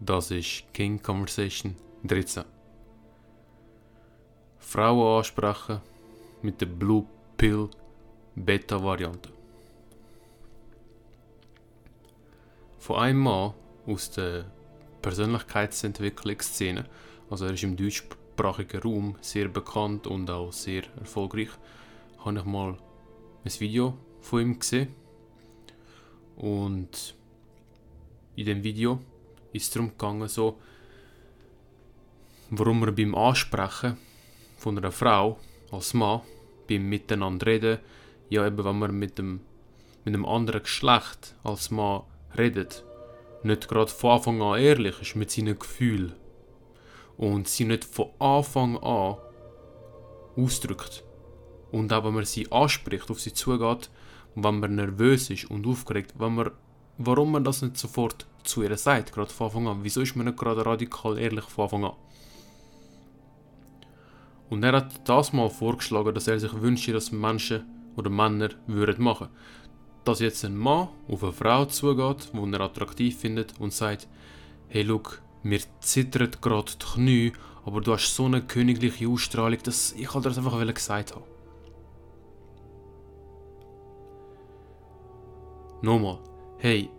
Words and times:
Das 0.00 0.30
ist 0.30 0.72
King 0.72 1.02
Conversation 1.02 1.74
13. 2.04 2.44
Frauen 4.60 5.18
ansprechen 5.18 5.80
mit 6.40 6.60
der 6.60 6.66
Blue 6.66 7.04
Pill 7.36 7.68
Beta 8.36 8.80
Variante. 8.80 9.30
Von 12.78 12.96
einem 12.96 13.18
Mann 13.18 13.54
aus 13.86 14.08
der 14.12 14.44
Persönlichkeitsentwicklungsszene, 15.02 16.84
also 17.28 17.46
er 17.46 17.54
ist 17.54 17.64
im 17.64 17.76
deutschsprachigen 17.76 18.80
Raum 18.80 19.16
sehr 19.20 19.48
bekannt 19.48 20.06
und 20.06 20.30
auch 20.30 20.52
sehr 20.52 20.84
erfolgreich, 21.00 21.50
habe 22.24 22.38
ich 22.38 22.44
mal 22.44 22.78
ein 23.44 23.60
Video 23.60 23.98
von 24.20 24.42
ihm 24.42 24.58
gesehen. 24.60 24.94
Und 26.36 27.16
in 28.36 28.46
dem 28.46 28.62
Video 28.62 29.00
ist 29.58 29.64
es 29.64 29.70
darum 29.70 29.90
gegangen, 29.90 30.28
so, 30.28 30.58
warum 32.50 32.80
wir 32.80 32.92
beim 32.92 33.14
Ansprechen 33.14 33.96
von 34.56 34.78
einer 34.78 34.92
Frau 34.92 35.38
als 35.70 35.94
Mann, 35.94 36.22
beim 36.68 36.88
Miteinander 36.88 37.46
reden, 37.46 37.78
ja 38.30 38.46
eben, 38.46 38.64
wenn 38.64 38.78
man 38.78 38.98
mit 38.98 39.18
dem 39.18 39.40
mit 40.04 40.14
einem 40.14 40.26
anderen 40.26 40.62
Geschlecht 40.62 41.34
als 41.44 41.70
Mann 41.70 42.02
redet, 42.36 42.84
nicht 43.42 43.68
gerade 43.68 43.90
von 43.90 44.12
Anfang 44.12 44.40
an 44.40 44.58
ehrlich 44.58 45.00
ist 45.02 45.16
mit 45.16 45.30
seinen 45.30 45.58
Gefühlen 45.58 46.14
und 47.16 47.48
sie 47.48 47.64
nicht 47.64 47.84
von 47.84 48.10
Anfang 48.18 48.78
an 48.78 49.16
ausdrückt. 50.36 51.04
Und 51.72 51.92
auch 51.92 52.04
wenn 52.04 52.14
man 52.14 52.24
sie 52.24 52.50
anspricht, 52.50 53.10
auf 53.10 53.20
sie 53.20 53.34
zugeht, 53.34 53.90
wenn 54.34 54.60
man 54.60 54.76
nervös 54.76 55.28
ist 55.30 55.50
und 55.50 55.66
aufgeregt, 55.66 56.14
wenn 56.16 56.36
man, 56.36 56.52
warum 56.96 57.32
man 57.32 57.44
das 57.44 57.60
nicht 57.60 57.76
sofort 57.76 58.26
zu 58.44 58.62
ihr 58.62 58.76
sagt, 58.76 59.12
gerade 59.12 59.30
von 59.30 59.46
Anfang 59.46 59.68
an. 59.68 59.78
Wieso 59.82 60.00
ist 60.00 60.16
man 60.16 60.26
nicht 60.26 60.38
gerade 60.38 60.64
radikal 60.64 61.18
ehrlich 61.18 61.44
von 61.44 61.64
Anfang 61.64 61.84
an? 61.84 61.92
Und 64.50 64.62
er 64.62 64.72
hat 64.72 65.08
das 65.08 65.32
mal 65.32 65.50
vorgeschlagen, 65.50 66.14
dass 66.14 66.28
er 66.28 66.40
sich 66.40 66.60
wünscht, 66.60 66.88
dass 66.88 67.12
Menschen 67.12 67.66
oder 67.96 68.10
Männer 68.10 68.50
würden 68.66 69.02
machen. 69.02 69.28
Dass 70.04 70.20
jetzt 70.20 70.44
ein 70.44 70.56
Mann 70.56 70.88
auf 71.08 71.22
eine 71.22 71.32
Frau 71.32 71.66
zugeht, 71.66 72.30
die 72.32 72.52
er 72.52 72.60
attraktiv 72.60 73.18
findet 73.18 73.60
und 73.60 73.72
sagt, 73.72 74.08
hey, 74.68 74.82
look, 74.82 75.20
mir 75.42 75.60
zittert 75.80 76.40
gerade 76.40 76.72
die 76.72 76.84
Knie, 76.84 77.32
aber 77.64 77.80
du 77.80 77.92
hast 77.92 78.14
so 78.14 78.24
eine 78.24 78.42
königliche 78.42 79.08
Ausstrahlung, 79.08 79.58
dass 79.62 79.92
ich 79.92 80.12
halt 80.14 80.24
das 80.24 80.38
einfach 80.38 80.74
gesagt 80.74 81.14
habe. 81.14 81.24
Nochmal, 85.82 86.18
hey, 86.58 86.90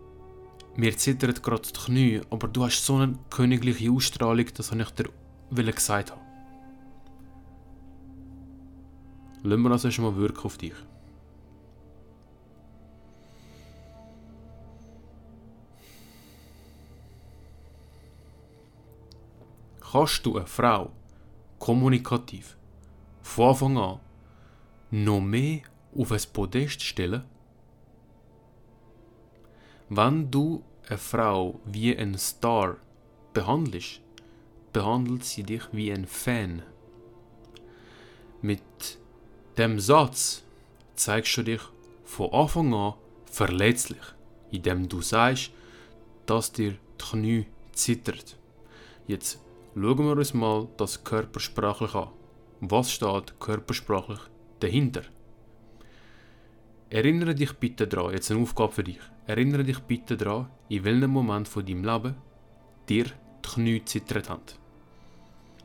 mir 0.80 0.95
zittert 0.95 1.44
gerade 1.44 1.61
die 1.61 1.73
Knie, 1.73 2.22
aber 2.30 2.47
du 2.47 2.63
hast 2.63 2.85
so 2.85 2.95
eine 2.95 3.19
königliche 3.30 3.91
Ausstrahlung, 3.91 4.45
das 4.55 4.72
habe 4.72 4.81
ich 4.81 4.89
dir 4.91 5.73
gesagt 5.73 6.11
haben. 6.11 6.21
Lassen 9.44 9.61
wir 9.61 9.69
das 9.69 9.86
erstmal 9.86 10.16
wirken 10.16 10.45
auf 10.45 10.58
dich. 10.58 10.73
Kannst 19.91 20.25
du 20.25 20.38
eine 20.38 20.45
Frau 20.45 20.91
kommunikativ 21.58 22.55
von 23.21 23.49
Anfang 23.49 23.77
an 23.77 23.99
noch 24.91 25.19
mehr 25.19 25.61
auf 25.97 26.11
ein 26.11 26.21
Podest 26.31 26.81
stellen? 26.83 27.23
Wenn 29.89 30.30
du 30.30 30.64
eine 30.89 30.97
Frau 30.97 31.59
wie 31.65 31.95
ein 31.95 32.17
Star 32.17 32.77
behandelst, 33.33 34.01
behandelt 34.73 35.23
sie 35.23 35.43
dich 35.43 35.63
wie 35.71 35.91
ein 35.91 36.05
Fan. 36.05 36.63
Mit 38.41 38.97
dem 39.58 39.80
Satz 39.80 40.43
zeigst 40.95 41.37
du 41.37 41.43
dich 41.43 41.61
von 42.03 42.31
Anfang 42.33 42.73
an 42.73 42.93
verletzlich, 43.25 44.02
indem 44.52 44.89
du 44.89 45.02
sagst, 45.02 45.52
dass 46.25 46.52
dir 46.52 46.71
die 46.71 46.77
Knie 46.97 47.45
zittert. 47.73 48.37
Jetzt 49.08 49.39
schauen 49.75 49.97
wir 49.99 50.17
uns 50.17 50.33
mal 50.33 50.67
das 50.77 51.03
körpersprachlich 51.03 51.93
an. 51.93 52.09
Was 52.61 52.91
steht 52.91 53.39
körpersprachlich 53.39 54.19
dahinter? 54.59 55.03
Erinnere 56.92 57.36
dich 57.36 57.54
bitte 57.54 57.88
daran, 57.88 58.14
jetzt 58.14 58.32
eine 58.32 58.42
Aufgabe 58.42 58.73
für 58.73 58.83
dich. 58.83 59.00
Erinnere 59.27 59.64
dich 59.64 59.80
bitte 59.80 60.17
daran, 60.17 60.50
in 60.70 60.83
welchem 60.83 61.11
Moment 61.11 61.48
von 61.48 61.64
deinem 61.64 61.83
Leben 61.83 62.16
dir 62.88 63.05
die 63.05 63.50
Knie 63.50 63.86
zittert 63.86 64.27
haben. 64.27 64.42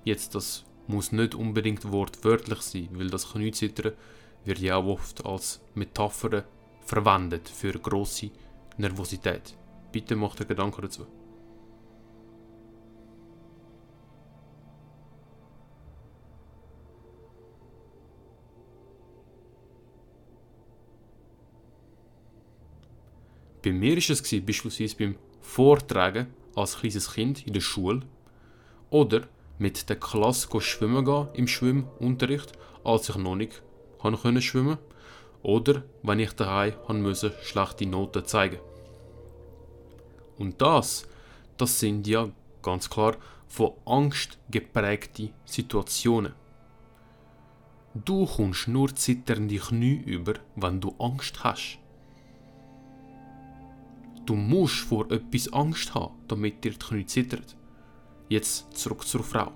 Jetzt, 0.04 0.34
das 0.34 0.66
muss 0.86 1.12
nicht 1.12 1.34
unbedingt 1.34 1.90
wortwörtlich 1.90 2.60
sein, 2.60 2.88
weil 2.92 3.08
das 3.08 3.32
Kniezittern 3.32 3.92
wird 4.44 4.58
ja 4.58 4.76
auch 4.76 4.84
oft 4.84 5.24
als 5.24 5.62
Metapher 5.74 6.44
verwendet 6.84 7.48
für 7.48 7.72
grosse 7.72 8.30
Nervosität. 8.76 9.56
Bitte 9.92 10.16
mach 10.16 10.34
dir 10.34 10.44
Gedanken 10.44 10.82
dazu. 10.82 11.06
Bei 23.64 23.72
mir 23.72 23.96
war 23.96 24.10
es 24.10 24.44
beispielsweise 24.44 24.96
beim 24.96 25.16
Vortragen 25.40 26.26
als 26.54 26.76
kleines 26.76 27.14
Kind 27.14 27.46
in 27.46 27.54
der 27.54 27.62
Schule 27.62 28.02
oder 28.90 29.22
mit 29.58 29.88
der 29.88 29.96
Klasse 29.96 30.60
schwimmen 30.60 31.06
gehen 31.06 31.28
im 31.32 31.48
Schwimmunterricht, 31.48 32.52
als 32.84 33.08
ich 33.08 33.16
noch 33.16 33.36
nicht 33.36 33.62
konnte 33.98 34.42
schwimmen 34.42 34.76
oder 35.42 35.82
wenn 36.02 36.18
ich 36.18 36.32
daheim 36.32 36.74
musste 37.00 37.34
schlechte 37.42 37.86
Noten 37.86 38.26
zeigen. 38.26 38.58
Und 40.36 40.60
das, 40.60 41.06
das 41.56 41.80
sind 41.80 42.06
ja 42.06 42.28
ganz 42.60 42.90
klar 42.90 43.16
von 43.48 43.72
Angst 43.86 44.38
geprägte 44.50 45.30
Situationen. 45.46 46.34
Du 47.94 48.26
kommst 48.26 48.68
nur 48.68 48.94
zitternde 48.94 49.56
Knie 49.56 50.02
über, 50.04 50.34
wenn 50.56 50.82
du 50.82 50.94
Angst 50.98 51.44
hast. 51.44 51.78
Du 54.26 54.34
musst 54.34 54.80
vor 54.80 55.10
etwas 55.10 55.52
Angst 55.52 55.94
haben, 55.94 56.14
damit 56.28 56.64
dir 56.64 56.72
die 56.72 56.78
Knie 56.78 57.06
zittert. 57.06 57.56
Jetzt 58.28 58.76
zurück 58.76 59.06
zur 59.06 59.22
Frau. 59.22 59.52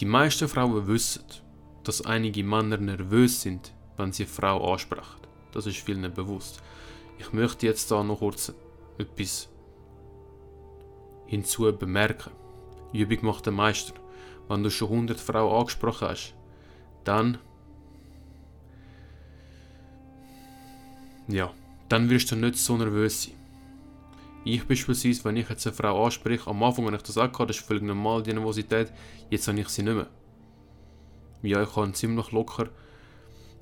Die 0.00 0.06
meisten 0.06 0.48
Frauen 0.48 0.86
wissen, 0.86 1.24
dass 1.84 2.04
einige 2.04 2.44
Männer 2.44 2.78
nervös 2.78 3.42
sind, 3.42 3.74
wenn 3.96 4.12
sie 4.12 4.24
eine 4.24 4.32
Frau 4.32 4.72
ansprechen. 4.72 5.20
Das 5.52 5.66
ist 5.66 5.78
vielen 5.78 6.12
bewusst. 6.14 6.62
Ich 7.18 7.32
möchte 7.32 7.66
jetzt 7.66 7.90
da 7.90 8.02
noch 8.02 8.20
kurz 8.20 8.52
etwas 8.96 9.48
hinzu 11.26 11.70
bemerken. 11.76 12.32
Übung 12.92 13.18
macht 13.26 13.46
den 13.46 13.54
Meister. 13.54 13.94
Wenn 14.48 14.62
du 14.62 14.70
schon 14.70 14.90
100 14.90 15.20
Frauen 15.20 15.60
angesprochen 15.60 16.08
hast, 16.08 16.34
dann 17.04 17.38
ja, 21.28 21.52
dann 21.88 22.08
wirst 22.08 22.30
du 22.32 22.36
nicht 22.36 22.56
so 22.56 22.76
nervös 22.76 23.24
sein. 23.24 23.37
Ich 24.44 24.66
beispielsweise, 24.66 25.24
wenn 25.24 25.36
ich 25.36 25.48
jetzt 25.48 25.66
eine 25.66 25.76
Frau 25.76 26.04
anspreche, 26.04 26.48
am 26.48 26.62
Anfang, 26.62 26.86
wenn 26.86 26.94
ich 26.94 27.02
das 27.02 27.18
auch 27.18 27.22
hatte, 27.22 27.46
das 27.46 27.58
ist 27.58 27.66
völlig 27.66 27.82
normal, 27.82 28.22
die 28.22 28.32
Nervosität, 28.32 28.92
jetzt 29.30 29.48
habe 29.48 29.60
ich 29.60 29.68
sie 29.68 29.82
nicht 29.82 29.94
mehr. 29.94 30.08
Ja, 31.42 31.62
ich 31.62 31.72
kann 31.72 31.94
ziemlich 31.94 32.32
locker 32.32 32.68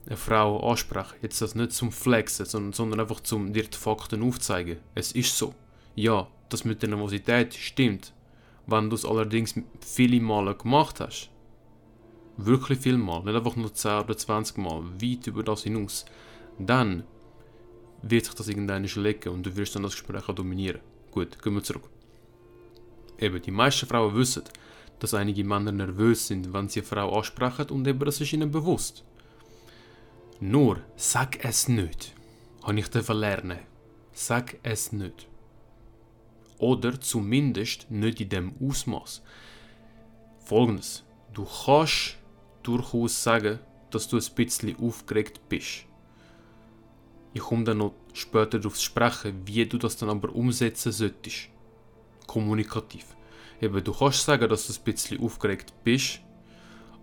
eine 0.06 0.16
Frau 0.16 0.70
ansprechen. 0.70 1.16
Jetzt 1.22 1.42
das 1.42 1.54
nicht 1.54 1.72
zum 1.72 1.92
Flexen, 1.92 2.46
sondern, 2.46 2.72
sondern 2.72 3.00
einfach 3.00 3.20
zum 3.20 3.52
dir 3.52 3.64
die 3.64 3.76
Fakten 3.76 4.22
aufzeigen. 4.22 4.78
Es 4.94 5.12
ist 5.12 5.36
so. 5.36 5.54
Ja, 5.94 6.28
das 6.48 6.64
mit 6.64 6.82
der 6.82 6.90
Nervosität 6.90 7.54
stimmt. 7.54 8.12
Wenn 8.66 8.90
du 8.90 8.96
es 8.96 9.04
allerdings 9.04 9.54
viele 9.80 10.20
Male 10.20 10.54
gemacht 10.54 11.00
hast, 11.00 11.30
wirklich 12.36 12.78
viel 12.78 12.98
Mal, 12.98 13.22
nicht 13.22 13.34
einfach 13.34 13.56
nur 13.56 13.72
10 13.72 14.00
oder 14.00 14.16
20 14.16 14.58
Mal, 14.58 14.82
weit 15.00 15.26
über 15.26 15.42
das 15.42 15.62
hinaus, 15.62 16.04
dann 16.58 17.04
wird 18.02 18.24
sich 18.24 18.34
das 18.34 18.48
irgendwann 18.48 18.84
legen 18.84 19.28
und 19.30 19.44
du 19.44 19.56
wirst 19.56 19.74
dann 19.74 19.82
das 19.82 19.92
Gespräch 19.92 20.24
dominieren. 20.26 20.80
Gut, 21.10 21.42
gehen 21.42 21.54
wir 21.54 21.62
zurück. 21.62 21.88
Eben, 23.18 23.40
die 23.40 23.50
meisten 23.50 23.86
Frauen 23.86 24.14
wissen, 24.14 24.42
dass 24.98 25.14
einige 25.14 25.44
Männer 25.44 25.72
nervös 25.72 26.26
sind, 26.26 26.52
wenn 26.52 26.68
sie 26.68 26.80
eine 26.80 26.88
Frau 26.88 27.16
ansprechen 27.16 27.70
und 27.70 27.86
eben 27.86 28.00
das 28.00 28.20
ist 28.20 28.32
ihnen 28.32 28.50
bewusst. 28.50 29.04
Nur, 30.40 30.82
sag 30.96 31.42
es 31.44 31.68
nicht. 31.68 32.14
Habe 32.62 32.78
ich 32.78 33.08
lernen. 33.08 33.60
Sag 34.12 34.58
es 34.62 34.92
nicht. 34.92 35.26
Oder 36.58 37.00
zumindest 37.00 37.90
nicht 37.90 38.20
in 38.20 38.28
dem 38.28 38.54
Ausmaß. 38.60 39.22
Folgendes. 40.44 41.04
Du 41.32 41.46
kannst 41.46 42.16
durchaus 42.62 43.22
sagen, 43.22 43.60
dass 43.90 44.08
du 44.08 44.18
ein 44.18 44.34
bisschen 44.34 44.76
aufgeregt 44.78 45.40
bist. 45.48 45.85
Ich 47.36 47.42
komme 47.42 47.64
dann 47.64 47.76
noch 47.76 47.92
später 48.14 48.58
darauf 48.58 48.76
zu 48.76 48.84
sprechen, 48.86 49.42
wie 49.44 49.66
du 49.66 49.76
das 49.76 49.98
dann 49.98 50.08
aber 50.08 50.34
umsetzen 50.34 50.90
solltest. 50.90 51.50
kommunikativ. 52.26 53.14
Eben, 53.60 53.84
du 53.84 53.92
kannst 53.92 54.24
sagen, 54.24 54.48
dass 54.48 54.66
du 54.66 54.72
ein 54.72 54.84
bisschen 54.84 55.20
aufgeregt 55.20 55.74
bist, 55.84 56.20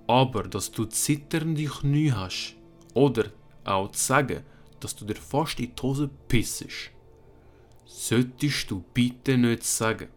aber 0.07 0.41
dass 0.41 0.71
du 0.71 0.85
zitternde 0.85 1.65
Knie 1.65 2.11
hast 2.11 2.55
oder 2.95 3.25
auch 3.63 3.91
zu 3.91 4.03
sagen, 4.03 4.41
dass 4.79 4.95
du 4.95 5.05
dir 5.05 5.17
fast 5.17 5.59
in 5.59 5.75
die 5.75 5.81
Hose 5.83 6.09
pissest, 6.27 6.89
solltest 7.85 8.71
du 8.71 8.83
bitte 8.91 9.37
nicht 9.37 9.63
sagen. 9.63 10.07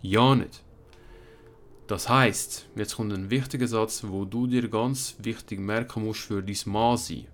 Ja 0.00 0.36
nicht. 0.36 0.62
Das 1.88 2.08
heißt, 2.08 2.68
jetzt 2.76 2.94
kommt 2.94 3.12
ein 3.12 3.30
wichtiger 3.30 3.66
Satz, 3.66 4.04
wo 4.06 4.24
du 4.24 4.46
dir 4.46 4.68
ganz 4.68 5.16
wichtig 5.18 5.58
merken 5.58 6.04
musst 6.04 6.20
für 6.20 6.40
dein 6.40 6.56
Mann 6.66 6.96
sein. 6.96 7.26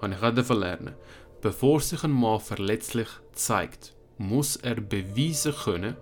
Habe 0.00 0.14
ich 0.14 0.22
auch 0.22 0.54
lernen. 0.56 0.94
Bevor 1.40 1.80
sich 1.80 2.04
ein 2.04 2.10
Mann 2.10 2.40
verletzlich 2.40 3.08
zeigt, 3.32 3.94
muss 4.18 4.56
er 4.56 4.76
beweisen 4.76 5.54
können, 5.54 5.96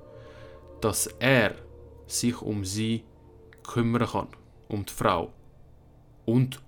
dass 0.80 1.06
er 1.18 1.54
sich 2.06 2.40
um 2.42 2.64
sie 2.64 3.04
kümmern 3.62 4.08
kann, 4.08 4.28
um 4.68 4.84
die 4.84 4.92
Frau 4.92 5.32
und 6.26 6.60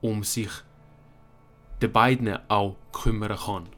um 0.00 0.24
sich 0.24 0.50
die 1.80 1.88
beiden 1.88 2.38
auch 2.48 2.76
kümmern 2.92 3.36
kann. 3.36 3.68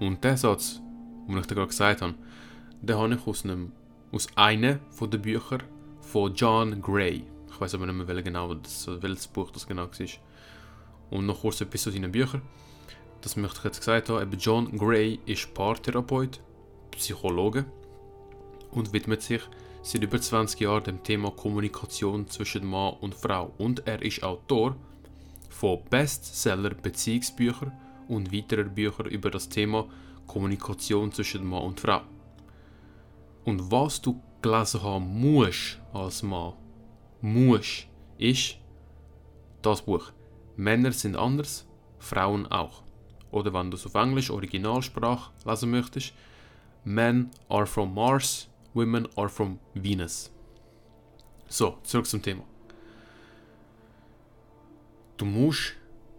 Und 0.00 0.24
der 0.24 0.36
Satz, 0.36 0.80
den 1.28 1.38
ich 1.38 1.46
dir 1.46 1.54
gerade 1.54 1.68
gesagt 1.68 2.02
habe, 2.02 2.14
den 2.80 2.96
habe 2.96 3.14
ich 3.14 3.26
aus, 3.26 3.44
einem, 3.44 3.72
aus 4.10 4.26
einem 4.36 4.80
der 5.00 5.18
Bücher 5.18 5.58
von 6.00 6.34
John 6.34 6.82
Gray. 6.82 7.31
Ich 7.52 7.60
weiß 7.60 7.74
aber 7.74 7.86
nicht 7.86 7.94
mehr, 7.94 8.08
welches, 8.08 8.24
genau, 8.24 8.54
das, 8.54 8.88
welches 9.00 9.28
Buch 9.28 9.50
das 9.50 9.66
genau 9.66 9.82
war. 9.82 10.08
Und 11.10 11.26
noch 11.26 11.40
kurz 11.40 11.60
etwas 11.60 11.82
zu 11.82 11.90
seinen 11.90 12.10
Büchern. 12.10 12.42
Das 13.20 13.36
möchte 13.36 13.58
ich 13.58 13.64
jetzt 13.64 13.78
gesagt 13.78 14.08
haben. 14.08 14.38
John 14.38 14.76
Gray 14.76 15.20
ist 15.26 15.52
Paartherapeut, 15.54 16.40
Psychologe 16.92 17.64
und 18.70 18.92
widmet 18.92 19.22
sich 19.22 19.42
seit 19.82 20.02
über 20.02 20.20
20 20.20 20.60
Jahren 20.60 20.84
dem 20.84 21.02
Thema 21.02 21.30
Kommunikation 21.30 22.28
zwischen 22.28 22.66
Mann 22.66 22.94
und 23.00 23.14
Frau. 23.14 23.52
Und 23.58 23.86
er 23.86 24.02
ist 24.02 24.22
Autor 24.22 24.76
von 25.50 25.84
Bestseller-Beziehungsbüchern 25.90 27.72
und 28.08 28.32
weiterer 28.32 28.64
Bücher 28.64 29.04
über 29.06 29.30
das 29.30 29.48
Thema 29.48 29.86
Kommunikation 30.26 31.12
zwischen 31.12 31.46
Mann 31.46 31.62
und 31.62 31.80
Frau. 31.80 32.00
Und 33.44 33.70
was 33.70 34.00
du 34.00 34.20
gelesen 34.40 34.82
haben 34.82 35.20
musst 35.20 35.78
als 35.92 36.22
Mann, 36.22 36.54
musst, 37.22 37.86
ist 38.18 38.58
das 39.62 39.80
Buch. 39.80 40.12
Männer 40.56 40.92
sind 40.92 41.16
anders, 41.16 41.66
Frauen 41.98 42.46
auch. 42.48 42.82
Oder 43.30 43.54
wenn 43.54 43.70
du 43.70 43.76
es 43.76 43.86
auf 43.86 43.94
Englisch 43.94 44.30
Originalsprache 44.30 45.30
lesen 45.46 45.70
möchtest, 45.70 46.12
Men 46.84 47.30
are 47.48 47.66
from 47.66 47.94
Mars, 47.94 48.48
Women 48.74 49.08
are 49.16 49.28
from 49.28 49.58
Venus. 49.74 50.30
So, 51.48 51.78
zurück 51.84 52.06
zum 52.06 52.22
Thema. 52.22 52.44
Du 55.16 55.24
musst 55.24 55.74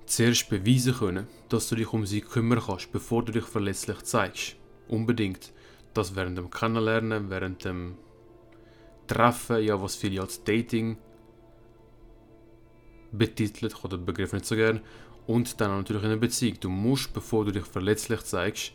zuerst 0.05 0.49
beweisen 0.49 0.93
können, 0.93 1.27
dass 1.49 1.67
du 1.67 1.75
dich 1.75 1.91
um 1.91 2.05
sie 2.05 2.21
kümmern 2.21 2.61
kannst, 2.65 2.91
bevor 2.91 3.25
du 3.25 3.31
dich 3.31 3.45
verletzlich 3.45 4.01
zeigst. 4.03 4.55
Unbedingt. 4.87 5.51
Das 5.93 6.15
während 6.15 6.37
dem 6.37 6.49
Kennenlernen, 6.49 7.29
während 7.29 7.65
dem 7.65 7.97
Treffen, 9.07 9.63
ja, 9.63 9.81
was 9.81 9.95
viele 9.95 10.21
als 10.21 10.43
Dating 10.43 10.97
betitelt, 13.11 13.75
den 13.91 14.05
Begriff 14.05 14.33
nicht 14.33 14.45
so 14.45 14.55
gern, 14.55 14.81
und 15.27 15.59
dann 15.61 15.77
natürlich 15.77 16.03
in 16.03 16.09
einer 16.09 16.19
Beziehung. 16.19 16.57
Du 16.59 16.69
musst, 16.69 17.13
bevor 17.13 17.45
du 17.45 17.51
dich 17.51 17.65
verletzlich 17.65 18.21
zeigst, 18.21 18.73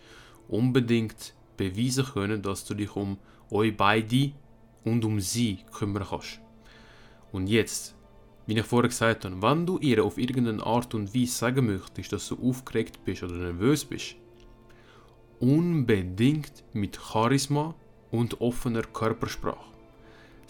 unbedingt 0.49 1.35
beweisen 1.57 2.07
können, 2.07 2.43
dass 2.43 2.65
du 2.65 2.75
dich 2.75 2.95
um 2.97 3.19
euch 3.51 3.77
beide 3.77 4.33
und 4.85 5.05
um 5.05 5.21
sie 5.21 5.59
kümmern 5.73 6.07
kannst. 6.09 6.41
Und 7.33 7.49
jetzt, 7.49 7.95
wie 8.47 8.59
ich 8.59 8.65
vorher 8.65 8.89
gesagt 8.89 9.25
habe, 9.25 9.43
wenn 9.43 9.67
du 9.67 9.79
ihr 9.79 10.03
auf 10.03 10.17
irgendeine 10.17 10.65
Art 10.65 10.95
und 10.95 11.15
Weise 11.15 11.33
sagen 11.33 11.67
möchtest, 11.67 12.13
dass 12.13 12.29
du 12.29 12.49
aufgeregt 12.49 13.05
bist 13.05 13.23
oder 13.23 13.35
nervös 13.35 13.85
bist, 13.85 14.17
unbedingt 15.41 16.65
mit 16.73 16.99
Charisma 16.99 17.75
und 18.11 18.41
offener 18.41 18.83
Körpersprache. 18.83 19.78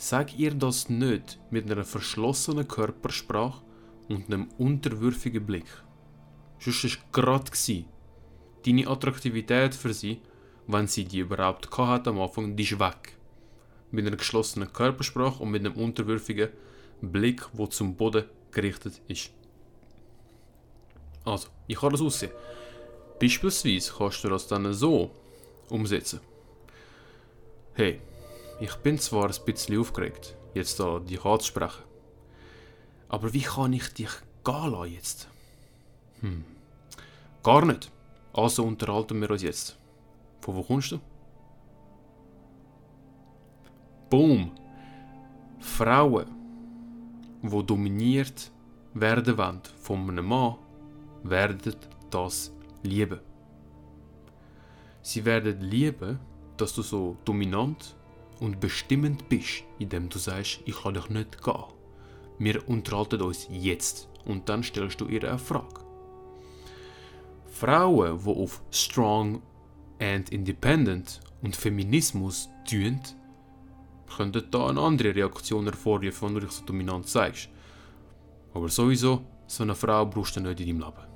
Sag 0.01 0.39
ihr 0.39 0.55
das 0.55 0.89
nicht 0.89 1.41
mit 1.51 1.69
einer 1.69 1.85
verschlossenen 1.85 2.69
Körpersprache 2.69 3.65
und 4.09 4.27
einem 4.27 4.49
unterwürfigen 4.57 5.45
Blick. 5.45 5.67
Sonst 6.61 6.85
war 6.85 7.05
gerade 7.11 7.51
deine 8.65 8.87
Attraktivität 8.87 9.75
für 9.75 9.93
sie, 9.93 10.21
wenn 10.69 10.87
sie 10.87 11.05
die 11.05 11.19
überhaupt 11.19 11.77
hatte 11.77 12.11
am 12.11 12.21
Anfang, 12.21 12.55
die 12.55 12.63
ist 12.63 12.79
weg. 12.79 13.19
Mit 13.91 14.07
einer 14.07 14.17
geschlossenen 14.17 14.73
Körpersprache 14.73 15.43
und 15.43 15.51
mit 15.51 15.67
einem 15.67 15.75
unterwürfigen 15.75 16.51
Blick, 17.03 17.45
wo 17.53 17.67
zum 17.67 17.97
Boden 17.97 18.27
gerichtet 18.53 19.01
ist. 19.09 19.33
Also, 21.25 21.49
wie 21.67 21.75
kann 21.75 21.91
das 21.91 22.03
aussehen? 22.03 22.31
Beispielsweise 23.21 23.93
kannst 23.99 24.23
du 24.23 24.29
das 24.29 24.47
dann 24.47 24.73
so 24.73 25.11
umsetzen. 25.69 26.21
Hey, 27.75 28.01
ich 28.61 28.75
bin 28.77 28.99
zwar 28.99 29.27
ein 29.27 29.45
bisschen 29.45 29.79
aufgeregt, 29.79 30.37
jetzt 30.55 30.81
da 30.81 30.99
dich 30.99 31.25
anzusprechen. 31.25 31.85
Aber 33.09 33.33
wie 33.33 33.43
kann 33.43 33.73
ich 33.73 33.93
dich 33.95 34.11
gehen 34.45 34.71
lassen 34.71 34.93
jetzt? 34.93 35.29
Hm. 36.21 36.45
Gar 37.43 37.65
nicht. 37.65 37.91
Also 38.33 38.65
unterhalten 38.65 39.21
wir 39.21 39.31
uns 39.31 39.43
jetzt. 39.43 39.79
Von 40.41 40.57
wo 40.57 40.63
kommst 40.63 40.93
du? 40.93 41.01
Boom. 44.11 44.53
Frauen, 45.61 46.27
die 47.43 47.67
dominiert 47.67 48.51
werden 48.95 49.37
wollen 49.37 49.61
von 49.81 50.09
einem 50.09 50.27
Mann, 50.27 50.57
werden 51.23 51.75
das 52.11 52.53
lieben. 52.83 53.21
Sie 55.03 55.25
werden 55.25 55.61
lieben, 55.61 56.19
dass 56.57 56.75
du 56.75 56.83
so 56.83 57.17
dominant 57.25 57.97
und 58.41 58.61
bestimmend 58.61 59.29
bist, 59.29 59.65
indem 59.79 60.09
du 60.09 60.19
sagst, 60.19 60.61
ich 60.65 60.83
kann 60.83 60.95
dich 60.95 61.09
nicht 61.11 61.43
gehen. 61.43 61.65
Wir 62.39 62.69
unterhalten 62.69 63.23
uns 63.23 63.49
jetzt 63.51 64.09
und 64.25 64.49
dann 64.49 64.63
stellst 64.63 65.01
du 65.01 65.07
ihr 65.07 65.25
eine 65.25 65.39
Frage. 65.39 65.81
Frauen, 67.47 68.21
die 68.25 68.31
auf 68.31 68.63
Strong 68.71 69.43
and 70.01 70.31
Independent 70.31 71.21
und 71.43 71.57
Feminismus 71.57 72.49
tun, 72.69 73.01
könnten 74.17 74.51
da 74.51 74.69
eine 74.69 74.81
andere 74.81 75.15
Reaktion 75.15 75.65
hervorrufen, 75.65 76.29
wenn 76.29 76.35
du 76.35 76.41
dich 76.41 76.53
so 76.53 76.65
dominant 76.65 77.09
zeigst. 77.09 77.49
Aber 78.55 78.69
sowieso, 78.69 79.23
so 79.47 79.63
eine 79.63 79.75
Frau 79.75 80.07
brauchst 80.07 80.37
du 80.37 80.41
nicht 80.41 80.61
in 80.61 80.67
deinem 80.67 80.81
Leben. 80.81 81.08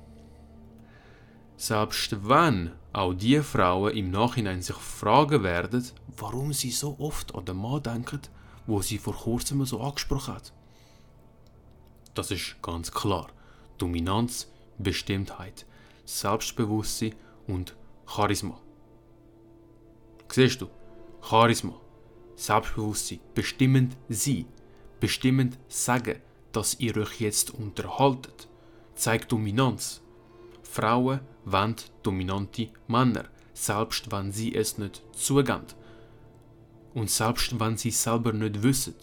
Selbst 1.57 2.27
wenn 2.27 2.71
auch 2.93 3.13
die 3.13 3.39
Frauen 3.41 3.95
im 3.95 4.11
Nachhinein 4.11 4.61
sich 4.61 4.75
fragen 4.75 5.43
werden, 5.43 5.85
warum 6.17 6.53
sie 6.53 6.71
so 6.71 6.95
oft 6.99 7.33
an 7.35 7.45
den 7.45 7.57
Mann 7.57 7.83
denken, 7.83 8.21
wo 8.67 8.81
sie 8.81 8.97
vor 8.97 9.15
kurzem 9.15 9.65
so 9.65 9.81
angesprochen 9.81 10.35
hat. 10.35 10.53
Das 12.13 12.31
ist 12.31 12.61
ganz 12.61 12.91
klar. 12.91 13.27
Dominanz, 13.77 14.47
Bestimmtheit, 14.77 15.65
Selbstbewusstsein 16.05 17.15
und 17.47 17.75
Charisma. 18.05 18.59
Siehst 20.29 20.61
du? 20.61 20.69
Charisma, 21.21 21.79
Selbstbewusstsein, 22.35 23.19
bestimmend 23.33 23.97
sein, 24.09 24.45
bestimmend 24.99 25.57
sagen, 25.67 26.21
dass 26.51 26.79
ihr 26.79 26.97
euch 26.97 27.19
jetzt 27.19 27.51
unterhaltet, 27.51 28.47
zeigt 28.95 29.31
Dominanz. 29.31 30.01
Frauen 30.73 31.19
wollen 31.45 31.75
dominante 32.01 32.69
Männer, 32.87 33.25
selbst 33.53 34.11
wenn 34.11 34.31
sie 34.31 34.55
es 34.55 34.79
nicht 34.79 35.03
zugeben. 35.11 35.67
Und 36.95 37.11
selbst 37.11 37.59
wenn 37.59 37.77
sie 37.77 37.91
selber 37.91 38.33
nicht 38.33 38.63
wissen. 38.63 38.95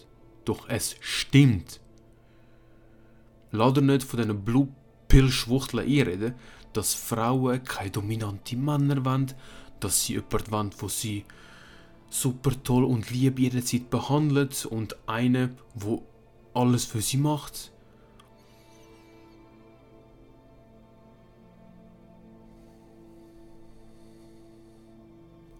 Doch 0.43 0.67
es 0.67 0.97
stimmt. 0.99 1.79
Lass 3.51 3.75
nicht 3.75 4.03
von 4.03 4.19
diesen 4.19 4.43
Blue 4.43 4.67
Pill 5.07 5.29
Schwuchteln 5.29 5.87
einreden, 5.87 6.35
dass 6.73 6.93
Frauen 6.93 7.63
keine 7.63 7.91
dominante 7.91 8.57
Männer 8.57 9.05
wollen, 9.05 9.33
dass 9.79 10.03
sie 10.03 10.15
jemanden 10.15 10.51
wollen, 10.51 10.71
wo 10.77 10.89
sie 10.89 11.23
super 12.09 12.51
toll 12.63 12.83
und 12.83 13.09
lieb 13.11 13.39
jederzeit 13.39 13.89
behandelt 13.89 14.65
und 14.65 14.97
eine, 15.07 15.51
wo 15.73 16.03
alles 16.53 16.83
für 16.83 17.01
sie 17.01 17.17
macht. 17.17 17.71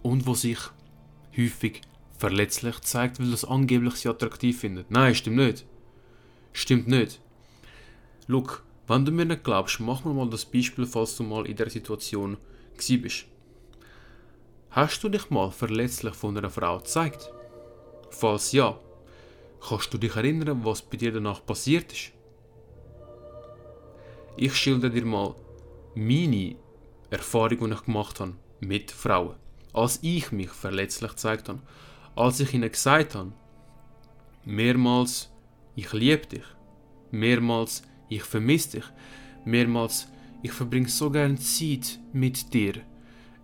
Und 0.04 0.26
wo 0.26 0.34
sich 0.34 0.60
häufig 1.38 1.82
verletzlich 2.18 2.80
zeigt, 2.82 3.20
weil 3.20 3.32
das 3.32 3.46
angeblich 3.46 3.96
sie 3.96 4.10
attraktiv 4.10 4.60
findet. 4.60 4.92
Nein, 4.92 5.16
stimmt 5.16 5.38
nicht. 5.38 5.66
Stimmt 6.54 6.88
nicht. 6.88 7.20
Look, 8.28 8.64
Wenn 8.88 9.06
du 9.06 9.12
mir 9.14 9.24
nicht 9.24 9.46
glaubst, 9.46 9.80
mach 9.80 10.04
mir 10.04 10.14
mal 10.14 10.30
das 10.30 10.44
Beispiel, 10.44 10.86
falls 10.86 11.16
du 11.16 11.24
mal 11.24 11.48
in 11.48 11.56
der 11.56 11.70
Situation 11.70 12.36
bist. 12.76 13.26
Hast 14.72 15.02
du 15.02 15.08
dich 15.08 15.30
mal 15.30 15.50
verletzlich 15.50 16.14
von 16.14 16.38
einer 16.38 16.50
Frau 16.50 16.80
gezeigt? 16.80 17.32
Falls 18.10 18.52
ja, 18.52 18.78
kannst 19.66 19.94
du 19.94 19.98
dich 19.98 20.14
erinnern, 20.14 20.66
was 20.66 20.82
bei 20.82 20.98
dir 20.98 21.14
danach 21.14 21.46
passiert 21.46 21.94
ist? 21.94 22.12
Ich 24.36 24.56
schilder 24.56 24.90
dir 24.90 25.06
mal 25.06 25.36
meine 25.96 26.58
Erfahrung, 27.10 27.70
die 27.70 27.76
ich 27.76 27.84
gemacht 27.86 28.20
habe 28.20 28.34
mit 28.60 28.92
Frauen. 28.92 29.36
Als 29.74 30.00
ich 30.02 30.32
mich 30.32 30.50
verletzlich 30.50 31.12
gezeigt 31.12 31.50
habe, 31.50 31.60
als 32.16 32.40
ich 32.40 32.54
ihnen 32.54 32.72
gesagt 32.72 33.16
habe, 33.16 33.32
mehrmals, 34.44 35.32
ich 35.76 35.94
liebe 35.94 36.28
dich, 36.28 36.44
mehrmals, 37.12 37.84
ich 38.10 38.24
vermisse 38.24 38.72
dich, 38.72 38.86
mehrmals, 39.46 40.08
ich 40.44 40.52
verbringe 40.52 40.90
so 40.90 41.10
gern 41.10 41.38
Zeit 41.38 42.00
mit 42.12 42.54
dir, 42.54 42.74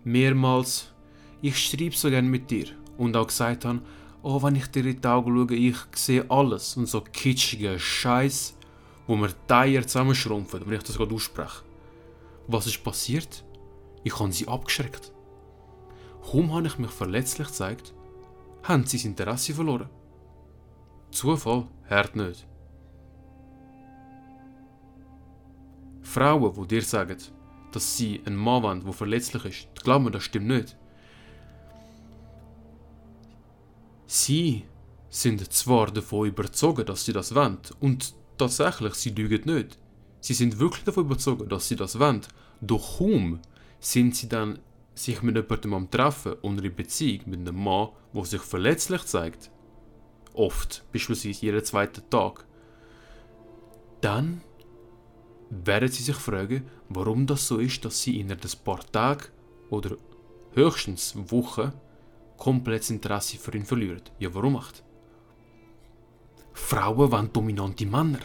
mehrmals, 0.04 0.94
ich 1.42 1.58
schreibe 1.58 1.96
so 1.96 2.10
gern 2.10 2.28
mit 2.28 2.52
dir 2.52 2.68
und 2.98 3.16
auch 3.16 3.28
gesagt 3.28 3.64
habe, 3.64 3.82
oh, 4.24 4.42
wenn 4.44 4.56
ich 4.56 4.68
dir 4.68 4.86
in 4.86 5.00
die 5.00 5.08
Augen 5.08 5.48
schaue, 5.48 5.56
ich 5.56 5.78
sehe 5.96 6.30
alles 6.30 6.76
und 6.76 6.88
so 6.88 7.02
kitschige 7.02 7.80
Scheiß, 7.80 8.58
wo 9.06 9.16
mir 9.16 9.30
die 9.30 9.54
Eier 9.54 9.88
zusammenschrumpfen, 9.88 10.64
wenn 10.66 10.78
ich 10.78 10.84
das 10.84 10.98
gerade 10.98 11.16
ausspreche. 11.16 11.64
Was 12.48 12.68
ist 12.68 12.84
passiert? 12.84 13.46
Ich 14.04 14.20
habe 14.20 14.32
sie 14.32 14.48
abgeschreckt. 14.48 15.12
Kaum 16.30 16.54
habe 16.54 16.68
ich 16.68 16.78
mich 16.78 16.92
verletzlich 16.92 17.48
gezeigt, 17.48 17.94
haben 18.64 18.86
sie 18.86 18.98
das 18.98 19.06
Interesse 19.06 19.54
verloren. 19.54 19.90
Zufall 21.10 21.68
hört 21.84 22.18
nicht. 22.18 22.46
Frauen, 26.02 26.54
die 26.54 26.68
dir 26.68 26.82
sagen, 26.82 27.18
dass 27.72 27.96
sie 27.96 28.22
einen 28.26 28.36
Mann 28.36 28.62
wollen, 28.64 28.84
der 28.84 28.92
verletzlich 28.92 29.46
ist, 29.46 29.84
glaub 29.84 30.02
mir, 30.02 30.12
das 30.12 30.24
stimmt 30.24 30.48
nicht. 30.48 30.76
Sie 34.06 34.64
sind 35.10 35.54
zwar 35.54 35.92
davon 35.92 36.28
überzeugt, 36.28 36.90
dass 36.90 37.06
sie 37.06 37.14
das 37.14 37.36
wollen, 37.36 37.60
und 37.80 38.14
tatsächlich, 38.38 38.96
sie 38.96 39.12
lügen 39.12 39.54
nicht. 39.54 39.78
Sie 40.20 40.34
sind 40.34 40.60
wirklich 40.60 40.84
davon 40.84 41.06
überzeugt, 41.06 41.50
dass 41.50 41.70
sie 41.70 41.78
das 41.78 42.00
wollen, 42.00 42.22
doch 42.60 42.98
kaum 42.98 43.40
sind 43.80 44.14
sie 44.14 44.28
dann 44.28 44.60
sich 44.98 45.22
mit 45.22 45.36
jemandem 45.36 45.74
am 45.74 45.92
Treffen 45.92 46.34
und 46.42 46.64
in 46.64 46.76
Beziehung 46.76 47.30
mit 47.30 47.40
einem 47.40 47.64
Mann, 47.64 47.90
der 48.14 48.26
sich 48.26 48.42
verletzlich 48.42 49.04
zeigt, 49.04 49.52
oft, 50.34 50.84
beispielsweise 50.92 51.46
jeden 51.46 51.64
zweiten 51.64 52.10
Tag, 52.10 52.46
dann 54.02 54.42
werden 55.50 55.90
sie 55.90 56.04
sich 56.04 56.16
fragen, 56.16 56.68
warum 56.90 57.26
das 57.26 57.48
so 57.48 57.58
ist, 57.58 57.86
dass 57.86 58.02
sie 58.02 58.20
innerhalb 58.20 58.42
des 58.42 58.56
paar 58.56 58.86
Tagen 58.92 59.26
oder 59.70 59.96
höchstens 60.54 61.16
Wochen 61.32 61.72
komplett 62.38 62.90
Interesse 62.90 63.38
für 63.38 63.56
ihn 63.56 63.66
verlieren. 63.66 64.02
Ja, 64.20 64.34
warum 64.34 64.54
macht? 64.54 64.84
Frauen 66.54 67.12
wollen 67.12 67.32
dominante 67.32 67.86
Männer. 67.86 68.20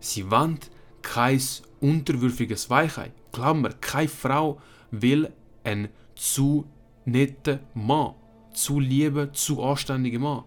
Sie 0.00 0.30
wollen 0.30 0.58
kein 1.00 1.40
unterwürfiges 1.80 2.68
Weichheit. 2.68 3.12
Klammer, 3.32 3.70
keine 3.80 4.08
Frau 4.08 4.60
will 4.90 5.32
einen 5.64 5.88
zu 6.14 6.66
netten 7.04 7.60
Mann, 7.74 8.14
zu 8.52 8.80
lieben, 8.80 9.32
zu 9.34 9.62
anständigen 9.62 10.22
Mann. 10.22 10.44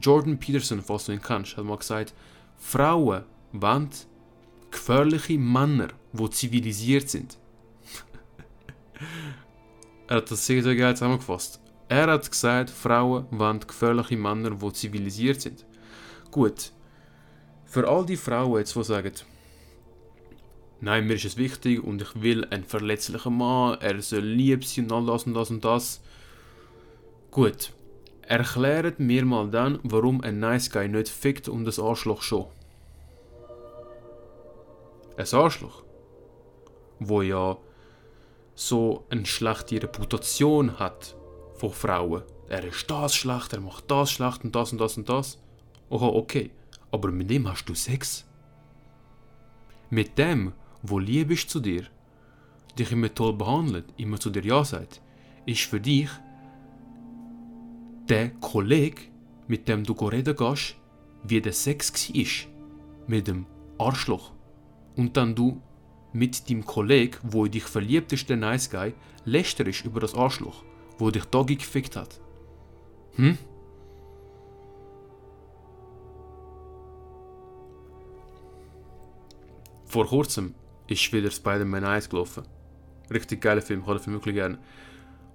Jordan 0.00 0.38
Peterson, 0.38 0.82
falls 0.82 1.06
du 1.06 1.12
ihn 1.12 1.22
kennst, 1.22 1.56
hat 1.56 1.64
mal 1.64 1.76
gesagt, 1.76 2.14
Frauen 2.56 3.24
wollen 3.52 3.90
gefährliche 4.70 5.38
Männer, 5.38 5.88
die 6.12 6.30
zivilisiert 6.30 7.08
sind. 7.08 7.38
er 10.08 10.16
hat 10.16 10.30
das 10.30 10.46
sehr, 10.46 10.62
sehr 10.62 10.76
geil 10.76 10.94
zusammengefasst. 10.94 11.60
Er 11.88 12.08
hat 12.08 12.30
gesagt, 12.30 12.70
Frauen 12.70 13.26
wollen 13.30 13.60
gefährliche 13.60 14.16
Männer, 14.16 14.50
die 14.50 14.72
zivilisiert 14.72 15.40
sind. 15.40 15.64
Gut. 16.30 16.72
Für 17.64 17.88
all 17.88 18.04
die 18.04 18.16
Frauen 18.16 18.58
jetzt, 18.58 18.76
die 18.76 18.84
sagen, 18.84 19.12
nein, 20.80 21.06
mir 21.06 21.14
ist 21.14 21.24
es 21.24 21.36
wichtig 21.36 21.82
und 21.82 22.02
ich 22.02 22.20
will 22.20 22.44
einen 22.46 22.64
verletzlichen 22.64 23.36
Mann, 23.36 23.78
er 23.80 24.00
soll 24.02 24.20
lieb 24.20 24.64
sein 24.64 24.84
und 24.84 24.92
all 24.92 25.06
das 25.06 25.24
und 25.24 25.34
das 25.34 25.50
und 25.50 25.64
das. 25.64 26.00
Gut. 27.30 27.72
Erklärt 28.22 29.00
mir 29.00 29.24
mal 29.24 29.48
dann, 29.48 29.78
warum 29.84 30.20
ein 30.20 30.38
Nice 30.38 30.70
Guy 30.70 30.86
nicht 30.86 31.08
fickt 31.08 31.48
und 31.48 31.64
das 31.64 31.78
Arschloch 31.78 32.20
schon. 32.20 32.46
Ein 35.16 35.26
Arschloch, 35.32 35.82
wo 36.98 37.22
ja 37.22 37.56
so 38.54 39.06
eine 39.08 39.24
schlechte 39.24 39.82
Reputation 39.82 40.78
hat 40.78 41.16
von 41.54 41.72
Frauen. 41.72 42.22
Er 42.48 42.64
ist 42.64 42.90
das 42.90 43.14
schlecht, 43.14 43.52
er 43.52 43.60
macht 43.60 43.90
das 43.90 44.10
schlecht 44.10 44.44
und 44.44 44.54
das 44.54 44.72
und 44.72 44.78
das 44.78 44.96
und 44.96 45.08
das. 45.08 45.38
Oha, 45.88 46.06
okay. 46.06 46.50
Aber 46.90 47.10
mit 47.10 47.30
dem 47.30 47.48
hast 47.48 47.66
du 47.66 47.74
Sex. 47.74 48.26
Mit 49.90 50.18
dem, 50.18 50.52
wo 50.82 50.98
lieb 50.98 51.30
ist 51.30 51.50
zu 51.50 51.60
dir, 51.60 51.84
dich 52.78 52.92
immer 52.92 53.12
toll 53.14 53.32
behandelt, 53.32 53.86
immer 53.96 54.18
zu 54.18 54.30
dir 54.30 54.44
Ja 54.44 54.64
sagt, 54.64 55.00
ist 55.46 55.62
für 55.62 55.80
dich 55.80 56.10
der 58.08 58.30
Kollege, 58.40 59.02
mit 59.46 59.68
dem 59.68 59.84
du 59.84 59.92
reden 59.92 60.36
gehst, 60.36 60.76
wie 61.24 61.40
der 61.40 61.52
Sex 61.52 61.92
war. 62.10 62.52
Mit 63.06 63.26
dem 63.26 63.46
Arschloch. 63.78 64.32
Und 64.96 65.16
dann 65.16 65.34
du 65.34 65.62
mit 66.12 66.48
dem 66.48 66.64
Kollegen, 66.64 67.16
wo 67.22 67.46
dich 67.46 67.64
verliebt 67.64 68.12
ist, 68.12 68.28
der 68.28 68.36
Nice 68.36 68.70
Guy, 68.70 68.94
lästerst 69.24 69.84
über 69.84 70.00
das 70.00 70.14
Arschloch 70.14 70.62
wo 70.98 71.10
dich 71.10 71.24
Doggy 71.24 71.56
gefickt 71.56 71.96
hat. 71.96 72.20
Hm? 73.14 73.38
Vor 79.86 80.06
kurzem 80.06 80.54
ist 80.88 81.12
wieder 81.12 81.30
Spider-Man 81.30 81.84
1 81.84 82.08
gelaufen. 82.08 82.44
Richtig 83.10 83.40
geiler 83.40 83.62
Film, 83.62 83.80
ich 83.80 83.86
habe 83.86 83.98
den 83.98 84.04
Film 84.04 84.16
wirklich 84.16 84.34
gerne. 84.34 84.58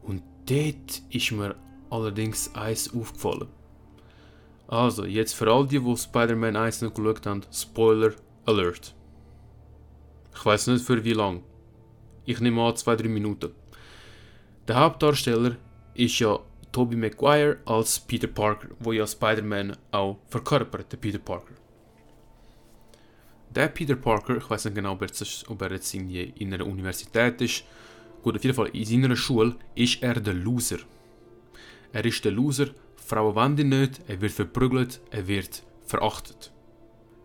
Und 0.04 0.22
dort 0.46 1.02
ist 1.10 1.32
mir 1.32 1.56
allerdings 1.90 2.54
eins 2.56 2.94
aufgefallen. 2.94 3.48
Also, 4.68 5.06
jetzt 5.06 5.34
für 5.34 5.52
all 5.52 5.68
die, 5.68 5.80
die 5.80 5.98
Spider-Man 5.98 6.56
1 6.56 6.82
noch 6.82 6.94
geschaut 6.94 7.26
haben, 7.26 7.42
Spoiler 7.52 8.14
Alert. 8.46 8.96
Ich 10.36 10.46
weiß 10.46 10.68
nicht 10.68 10.84
für 10.84 11.04
wie 11.04 11.14
lang. 11.14 11.44
Ich 12.26 12.40
nehme 12.40 12.62
an 12.62 12.74
2-3 12.74 13.08
Minuten. 13.08 13.52
Der 14.68 14.80
Hauptdarsteller 14.80 15.58
ist 15.94 16.20
ja 16.20 16.40
Tobey 16.72 16.96
Maguire 16.96 17.58
als 17.66 18.00
Peter 18.00 18.28
Parker, 18.28 18.70
wo 18.80 18.92
ja 18.92 19.06
Spider-Man 19.06 19.78
auch 19.92 20.18
verkörpert, 20.28 20.92
der 20.92 20.98
Peter 20.98 21.20
Parker. 21.20 21.54
Der 23.56 23.68
Peter 23.68 23.96
Parker, 23.96 24.38
ich 24.38 24.50
weiß 24.50 24.66
nicht 24.66 24.76
genau, 24.76 24.94
ob 24.94 25.04
er, 25.04 25.10
jetzt, 25.10 25.48
ob 25.48 25.62
er 25.62 25.74
jetzt 25.74 25.94
in 25.94 26.54
einer 26.54 26.66
Universität 26.66 27.40
ist, 27.40 27.64
gut, 28.24 28.36
auf 28.36 28.44
jeden 28.44 28.56
Fall 28.56 28.70
in 28.70 28.84
seiner 28.84 29.16
Schule 29.16 29.56
ist 29.76 30.02
er 30.02 30.20
der 30.20 30.34
Loser. 30.34 30.80
Er 31.92 32.04
ist 32.04 32.26
der 32.26 32.32
Loser, 32.32 32.70
Frauen 32.96 33.36
wollen 33.36 33.58
ihn 33.60 33.70
nicht, 33.70 34.02
er 34.08 34.20
wird 34.22 34.32
verprügelt, 34.32 35.02
er 35.12 35.28
wird 35.28 35.62
verachtet. 35.86 36.52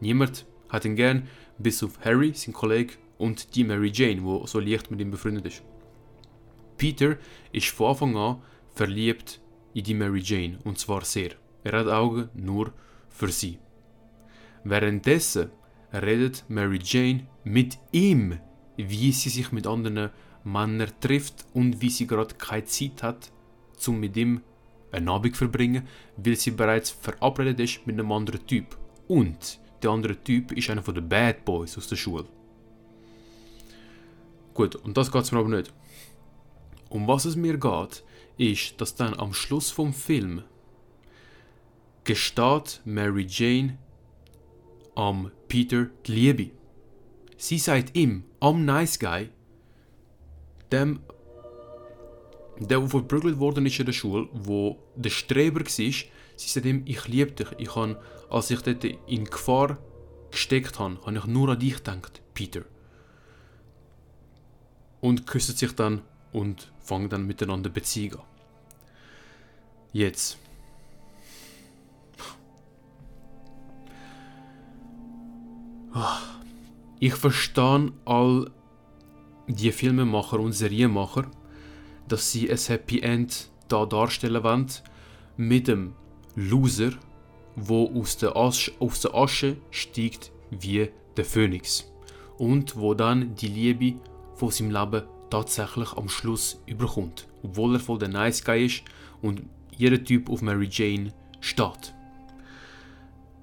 Niemand 0.00 0.44
hat 0.68 0.84
ihn 0.84 0.96
gern, 0.96 1.28
bis 1.56 1.82
auf 1.82 1.98
Harry, 2.04 2.34
sein 2.34 2.52
Kollege, 2.52 2.94
und 3.16 3.54
die 3.54 3.64
Mary 3.64 3.90
Jane, 3.92 4.22
wo 4.22 4.46
so 4.46 4.60
leicht 4.60 4.90
mit 4.90 5.00
ihm 5.00 5.10
befreundet 5.10 5.46
ist. 5.46 5.62
Peter 6.76 7.16
ist 7.52 7.68
von 7.68 7.88
Anfang 7.88 8.16
an 8.18 8.42
verliebt 8.74 9.40
in 9.72 9.82
die 9.82 9.94
Mary 9.94 10.20
Jane 10.22 10.58
und 10.64 10.78
zwar 10.78 11.06
sehr. 11.06 11.30
Er 11.64 11.72
hat 11.72 11.88
Augen 11.88 12.28
nur 12.34 12.74
für 13.08 13.28
sie. 13.28 13.58
Währenddessen 14.62 15.50
redet 15.92 16.44
Mary 16.48 16.80
Jane 16.82 17.26
mit 17.44 17.78
ihm, 17.92 18.38
wie 18.76 19.12
sie 19.12 19.30
sich 19.30 19.52
mit 19.52 19.66
anderen 19.66 20.10
Männern 20.44 20.90
trifft 21.00 21.46
und 21.52 21.80
wie 21.80 21.90
sie 21.90 22.06
gerade 22.06 22.34
keine 22.34 22.64
Zeit 22.64 23.02
hat, 23.02 23.30
um 23.86 24.00
mit 24.00 24.16
ihm 24.16 24.42
einen 24.92 25.08
Abend 25.08 25.34
zu 25.34 25.38
verbringen, 25.38 25.86
weil 26.16 26.36
sie 26.36 26.50
bereits 26.50 26.90
verabredet 26.90 27.60
ist 27.60 27.86
mit 27.86 27.98
einem 27.98 28.12
anderen 28.12 28.46
Typ. 28.46 28.78
Und 29.06 29.58
der 29.82 29.90
andere 29.90 30.22
Typ 30.22 30.52
ist 30.52 30.70
einer 30.70 30.82
von 30.82 30.94
den 30.94 31.08
Bad 31.08 31.44
Boys 31.44 31.76
aus 31.76 31.88
der 31.88 31.96
Schule. 31.96 32.26
Gut, 34.54 34.74
und 34.74 34.96
das 34.96 35.12
geht 35.12 35.22
es 35.22 35.32
mir 35.32 35.38
aber 35.38 35.56
nicht. 35.56 35.72
Um 36.88 37.06
was 37.06 37.26
es 37.26 37.36
mir 37.36 37.58
geht, 37.58 38.02
ist, 38.38 38.80
dass 38.80 38.94
dann 38.94 39.14
am 39.14 39.34
Schluss 39.34 39.70
vom 39.70 39.92
Film 39.92 40.42
gesteht 42.04 42.80
Mary 42.84 43.26
Jane 43.28 43.78
am 44.98 45.30
Peter 45.46 45.86
die 46.06 46.12
Liebe. 46.12 46.50
Sie 47.36 47.58
sagt 47.58 47.96
ihm, 47.96 48.24
am 48.40 48.64
Nice 48.64 48.98
Guy, 48.98 49.28
dem, 50.72 50.98
der, 52.58 52.80
der 52.80 52.88
verprügelt 52.88 53.38
worden 53.38 53.64
ist 53.64 53.78
in 53.78 53.86
der 53.86 53.92
Schule, 53.92 54.28
wo 54.32 54.76
der 54.96 55.10
Streber 55.10 55.60
war, 55.60 55.68
sie 55.68 55.92
sagt 56.36 56.66
ihm, 56.66 56.82
ich 56.84 57.06
liebe 57.06 57.30
dich. 57.30 57.46
Ich 57.58 57.76
habe, 57.76 58.02
als 58.28 58.50
ich 58.50 58.60
dort 58.60 58.82
in 58.84 59.24
Gefahr 59.24 59.78
gesteckt 60.32 60.80
habe, 60.80 60.98
habe 61.06 61.16
ich 61.16 61.26
nur 61.26 61.48
an 61.48 61.60
dich 61.60 61.76
gedacht, 61.76 62.20
Peter. 62.34 62.62
Und 65.00 65.28
küssen 65.28 65.54
sich 65.54 65.76
dann 65.76 66.02
und 66.32 66.72
fangen 66.80 67.08
dann 67.08 67.24
miteinander 67.24 67.70
Beziehung 67.70 68.16
an. 68.16 68.26
Jetzt. 69.92 70.38
Ich 77.00 77.14
verstehe 77.14 77.92
all 78.04 78.50
die 79.46 79.72
Filmemacher 79.72 80.40
und 80.40 80.52
Serienmacher, 80.52 81.30
dass 82.08 82.32
sie 82.32 82.50
ein 82.50 82.58
Happy 82.58 83.00
End 83.00 83.50
da 83.68 83.86
darstellen 83.86 84.42
wollen 84.42 84.66
mit 85.36 85.68
dem 85.68 85.94
Loser, 86.34 86.92
wo 87.56 87.88
aus 88.00 88.16
der, 88.16 88.36
Asche, 88.36 88.72
aus 88.80 89.00
der 89.00 89.14
Asche 89.14 89.56
steigt 89.70 90.32
wie 90.50 90.88
der 91.16 91.24
Phönix 91.24 91.90
und 92.36 92.76
wo 92.76 92.94
dann 92.94 93.34
die 93.34 93.48
Liebe 93.48 93.98
von 94.34 94.50
seinem 94.50 94.70
Leben 94.70 95.02
tatsächlich 95.30 95.92
am 95.92 96.08
Schluss 96.08 96.62
überkommt, 96.66 97.26
obwohl 97.42 97.76
er 97.76 97.80
voll 97.80 97.98
der 97.98 98.08
Nice 98.08 98.44
Guy 98.44 98.66
ist 98.66 98.82
und 99.22 99.42
jeder 99.76 100.02
Typ 100.02 100.30
auf 100.30 100.42
Mary 100.42 100.68
Jane 100.70 101.12
steht. 101.40 101.94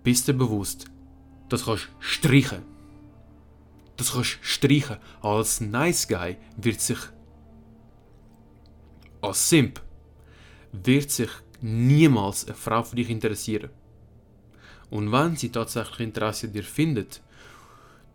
Bist 0.04 0.28
du 0.28 0.34
bewusst, 0.34 0.86
das 1.50 1.66
kannst 1.66 1.86
du 1.86 1.90
streichen. 2.00 2.64
Das 3.98 4.14
kannst 4.14 4.40
du 4.42 4.46
streichen. 4.46 4.98
Als 5.22 5.62
Nice 5.62 6.08
Guy 6.08 6.38
wird 6.58 6.82
sich 6.82 7.00
als 9.22 9.50
Simp 9.50 9.82
wird 10.72 11.10
sich 11.10 11.30
niemals 11.62 12.46
eine 12.46 12.56
Frau 12.56 12.84
für 12.84 12.96
dich 12.96 13.10
interessieren. 13.10 13.70
Und 14.90 15.12
wenn 15.12 15.36
sie 15.36 15.50
tatsächlich 15.50 16.02
Interesse 16.02 16.48
an 16.48 16.54
dir 16.54 16.64
findet, 16.64 17.22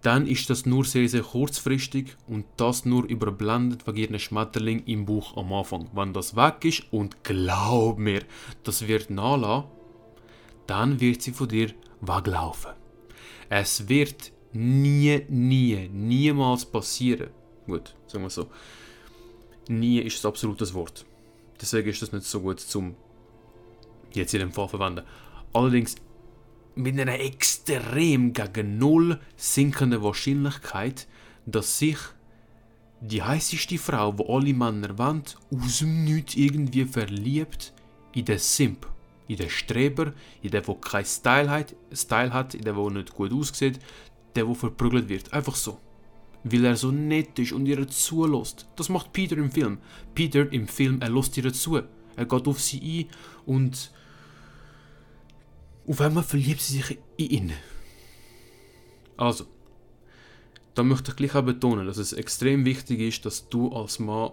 dann 0.03 0.27
ist 0.27 0.49
das 0.49 0.65
nur 0.65 0.85
sehr, 0.85 1.09
sehr 1.09 1.23
kurzfristig 1.23 2.17
und 2.27 2.47
das 2.57 2.85
nur 2.85 3.05
überblendet 3.05 3.87
wegen 3.87 3.99
ihren 3.99 4.19
Schmetterling 4.19 4.85
im 4.87 5.05
Buch 5.05 5.37
am 5.37 5.53
Anfang. 5.53 5.91
Wenn 5.93 6.15
das 6.15 6.37
weg 6.37 6.65
ist 6.65 6.85
und 6.91 7.23
glaub 7.23 7.99
mir, 7.99 8.23
das 8.65 8.87
wird 8.87 9.11
nachlassen, 9.11 9.69
dann 10.67 11.01
wird 11.01 11.21
sie 11.23 11.33
von 11.33 11.49
dir 11.49 11.75
weglaufen. 12.01 12.80
Es 13.51 13.89
wird 13.89 14.33
nie, 14.53 15.27
nie, 15.29 15.89
niemals 15.93 16.65
passieren. 16.65 17.31
Gut, 17.67 17.95
sagen 18.07 18.25
wir 18.25 18.31
so. 18.31 18.47
Nie 19.69 19.99
ist 19.99 20.25
ein 20.25 20.29
absolutes 20.29 20.73
Wort. 20.73 21.05
Deswegen 21.61 21.91
ist 21.91 22.01
das 22.01 22.13
nicht 22.13 22.25
so 22.25 22.41
gut 22.41 22.61
zum 22.61 22.95
jetzt 24.13 24.35
in 24.35 24.41
dem 24.41 24.53
Fall 24.53 24.69
verwenden. 24.69 25.05
Allerdings 25.53 25.97
mit 26.75 26.99
einer 26.99 27.19
extrem 27.19 28.33
gegen 28.33 28.79
Null 28.79 29.21
sinkenden 29.37 30.03
Wahrscheinlichkeit, 30.03 31.07
dass 31.45 31.79
sich 31.79 31.99
die 33.01 33.23
heißeste 33.23 33.79
Frau, 33.79 34.17
wo 34.17 34.37
alle 34.37 34.55
Männer 34.55 34.97
wollen, 34.97 35.25
aus 35.53 35.79
dem 35.79 36.05
Nichts 36.05 36.37
irgendwie 36.37 36.85
verliebt 36.85 37.73
in 38.15 38.25
den 38.25 38.39
Simp, 38.39 38.87
den 39.37 39.51
Streber, 39.51 40.13
den, 40.43 40.51
der 40.51 40.63
keinen 40.63 41.05
Style 41.05 41.51
hat, 41.51 41.75
Style 41.93 42.33
hat, 42.33 42.55
den, 42.55 42.63
der 42.63 42.75
nicht 42.91 43.15
gut 43.15 43.33
aussieht, 43.33 43.79
der, 44.35 44.45
der 44.45 44.55
verprügelt 44.55 45.09
wird. 45.09 45.33
Einfach 45.33 45.55
so. 45.55 45.79
Weil 46.43 46.65
er 46.65 46.77
so 46.77 46.91
nett 46.91 47.39
ist 47.39 47.53
und 47.53 47.67
ihr 47.67 47.87
zulässt. 47.89 48.67
Das 48.77 48.89
macht 48.89 49.13
Peter 49.13 49.37
im 49.37 49.51
Film. 49.51 49.79
Peter 50.15 50.51
im 50.53 50.67
Film, 50.67 51.01
er 51.01 51.11
lässt 51.11 51.37
ihr 51.37 51.53
zu. 51.53 51.77
Er 51.77 52.25
geht 52.25 52.49
auf 52.49 52.61
sie 52.61 53.09
ein 53.09 53.11
und 53.47 53.91
auf 55.87 56.01
einmal 56.01 56.23
verliebt 56.23 56.61
sie 56.61 56.79
sich 56.79 56.99
in 57.17 57.31
ihn. 57.31 57.53
Also, 59.17 59.47
da 60.75 60.83
möchte 60.83 61.11
ich 61.11 61.17
gleich 61.17 61.35
auch 61.35 61.43
betonen, 61.43 61.87
dass 61.87 61.99
es 61.99 62.13
extrem 62.13 62.65
wichtig 62.65 63.01
ist, 63.01 63.27
dass 63.27 63.49
du 63.49 63.71
als 63.73 63.99
Mann 63.99 64.31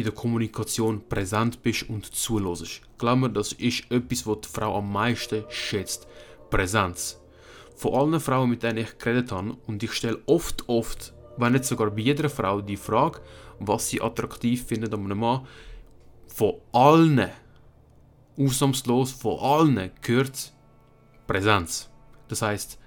in 0.00 0.06
der 0.06 0.14
Kommunikation 0.14 1.06
präsent 1.08 1.62
bist 1.62 1.88
und 1.88 2.06
zulässt. 2.06 2.80
Glaub 2.98 3.18
mir, 3.18 3.30
das 3.30 3.52
ist 3.52 3.90
etwas, 3.90 4.26
was 4.26 4.40
die 4.40 4.48
Frau 4.48 4.78
am 4.78 4.90
meisten 4.90 5.44
schätzt. 5.48 6.08
Präsenz. 6.48 7.20
Von 7.76 7.94
allen 7.94 8.20
Frauen, 8.20 8.50
mit 8.50 8.62
denen 8.62 8.78
ich 8.78 8.98
geredet 8.98 9.30
habe, 9.30 9.56
und 9.66 9.82
ich 9.82 9.92
stelle 9.92 10.18
oft, 10.26 10.68
oft, 10.68 11.12
wenn 11.36 11.52
nicht 11.52 11.64
sogar 11.64 11.90
bei 11.90 12.00
jeder 12.00 12.28
Frau, 12.28 12.60
die 12.60 12.76
Frage, 12.76 13.20
was 13.58 13.88
sie 13.88 14.00
attraktiv 14.00 14.64
findet 14.64 14.92
an 14.94 15.04
einem 15.04 15.18
Mann, 15.18 15.46
von 16.26 16.54
allen, 16.72 17.28
ausnahmslos 18.38 19.12
von 19.12 19.38
allen, 19.38 19.90
gehört 20.00 20.52
Präsenz. 21.26 21.90
Das 22.28 22.42
heißt, 22.42 22.78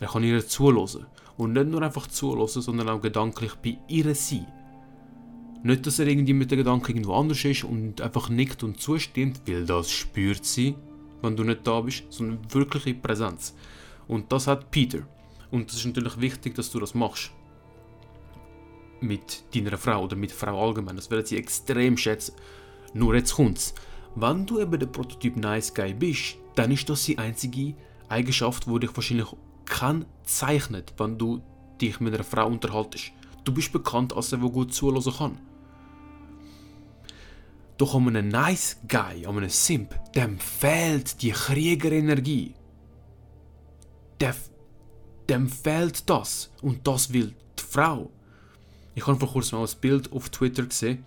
er 0.00 0.08
kann 0.08 0.24
ihr 0.24 0.46
zuhören. 0.46 1.06
Und 1.36 1.52
nicht 1.52 1.68
nur 1.68 1.82
einfach 1.82 2.08
zuhören, 2.08 2.48
sondern 2.48 2.88
auch 2.88 3.00
gedanklich 3.00 3.54
bei 3.54 3.78
ihr 3.86 4.12
sein. 4.14 4.46
Nicht, 5.62 5.86
dass 5.86 5.98
er 5.98 6.06
irgendwie 6.06 6.34
mit 6.34 6.50
dem 6.50 6.58
Gedanken 6.58 6.92
irgendwo 6.92 7.14
anders 7.14 7.44
ist 7.44 7.64
und 7.64 8.00
einfach 8.00 8.28
nickt 8.28 8.62
und 8.62 8.80
zustimmt, 8.80 9.42
weil 9.46 9.64
das 9.64 9.90
spürt 9.90 10.44
sie, 10.44 10.76
wenn 11.22 11.36
du 11.36 11.44
nicht 11.44 11.66
da 11.66 11.80
bist, 11.80 12.04
sondern 12.10 12.40
wirkliche 12.52 12.94
Präsenz. 12.94 13.54
Und 14.06 14.30
das 14.32 14.46
hat 14.46 14.70
Peter. 14.70 15.00
Und 15.50 15.70
es 15.70 15.78
ist 15.78 15.86
natürlich 15.86 16.20
wichtig, 16.20 16.54
dass 16.54 16.70
du 16.70 16.78
das 16.78 16.94
machst. 16.94 17.32
Mit 19.00 19.44
deiner 19.54 19.76
Frau 19.78 20.04
oder 20.04 20.16
mit 20.16 20.32
Frau 20.32 20.66
allgemein. 20.66 20.96
Das 20.96 21.10
werden 21.10 21.26
sie 21.26 21.36
extrem 21.36 21.96
schätzen. 21.96 22.34
Nur 22.94 23.14
jetzt 23.14 23.34
kommt's. 23.34 23.74
Wenn 24.14 24.46
du 24.46 24.60
eben 24.60 24.78
der 24.78 24.86
Prototyp 24.86 25.36
Nice 25.36 25.72
Guy 25.74 25.92
bist, 25.92 26.36
dann 26.54 26.70
ist 26.70 26.88
das 26.88 27.04
die 27.04 27.18
einzige 27.18 27.74
Eigenschaft, 28.08 28.66
die 28.66 28.80
dich 28.80 28.96
wahrscheinlich 28.96 29.28
kann 29.66 30.06
zeichnet, 30.24 30.94
wenn 30.98 31.18
du 31.18 31.42
dich 31.80 32.00
mit 32.00 32.14
einer 32.14 32.24
Frau 32.24 32.46
unterhaltest. 32.46 33.12
Du 33.48 33.54
bist 33.54 33.72
bekannt 33.72 34.14
als 34.14 34.28
der, 34.28 34.40
der 34.40 34.50
gut 34.50 34.74
zuhören 34.74 35.10
kann. 35.10 35.38
Doch 37.78 37.94
an 37.94 38.08
einem 38.08 38.28
Nice 38.28 38.76
Guy, 38.86 39.24
an 39.24 39.38
einem 39.38 39.48
Simp, 39.48 39.98
dem 40.12 40.38
fehlt 40.38 41.22
die 41.22 41.30
Kriegerenergie. 41.30 42.54
Dem, 44.20 44.34
dem 45.30 45.48
fehlt 45.48 46.10
das. 46.10 46.50
Und 46.60 46.86
das 46.86 47.10
will 47.10 47.34
die 47.58 47.62
Frau. 47.62 48.10
Ich 48.94 49.06
habe 49.06 49.18
vor 49.18 49.30
kurzem 49.30 49.60
mal 49.60 49.66
ein 49.66 49.80
Bild 49.80 50.12
auf 50.12 50.28
Twitter 50.28 50.64
gesehen 50.64 51.06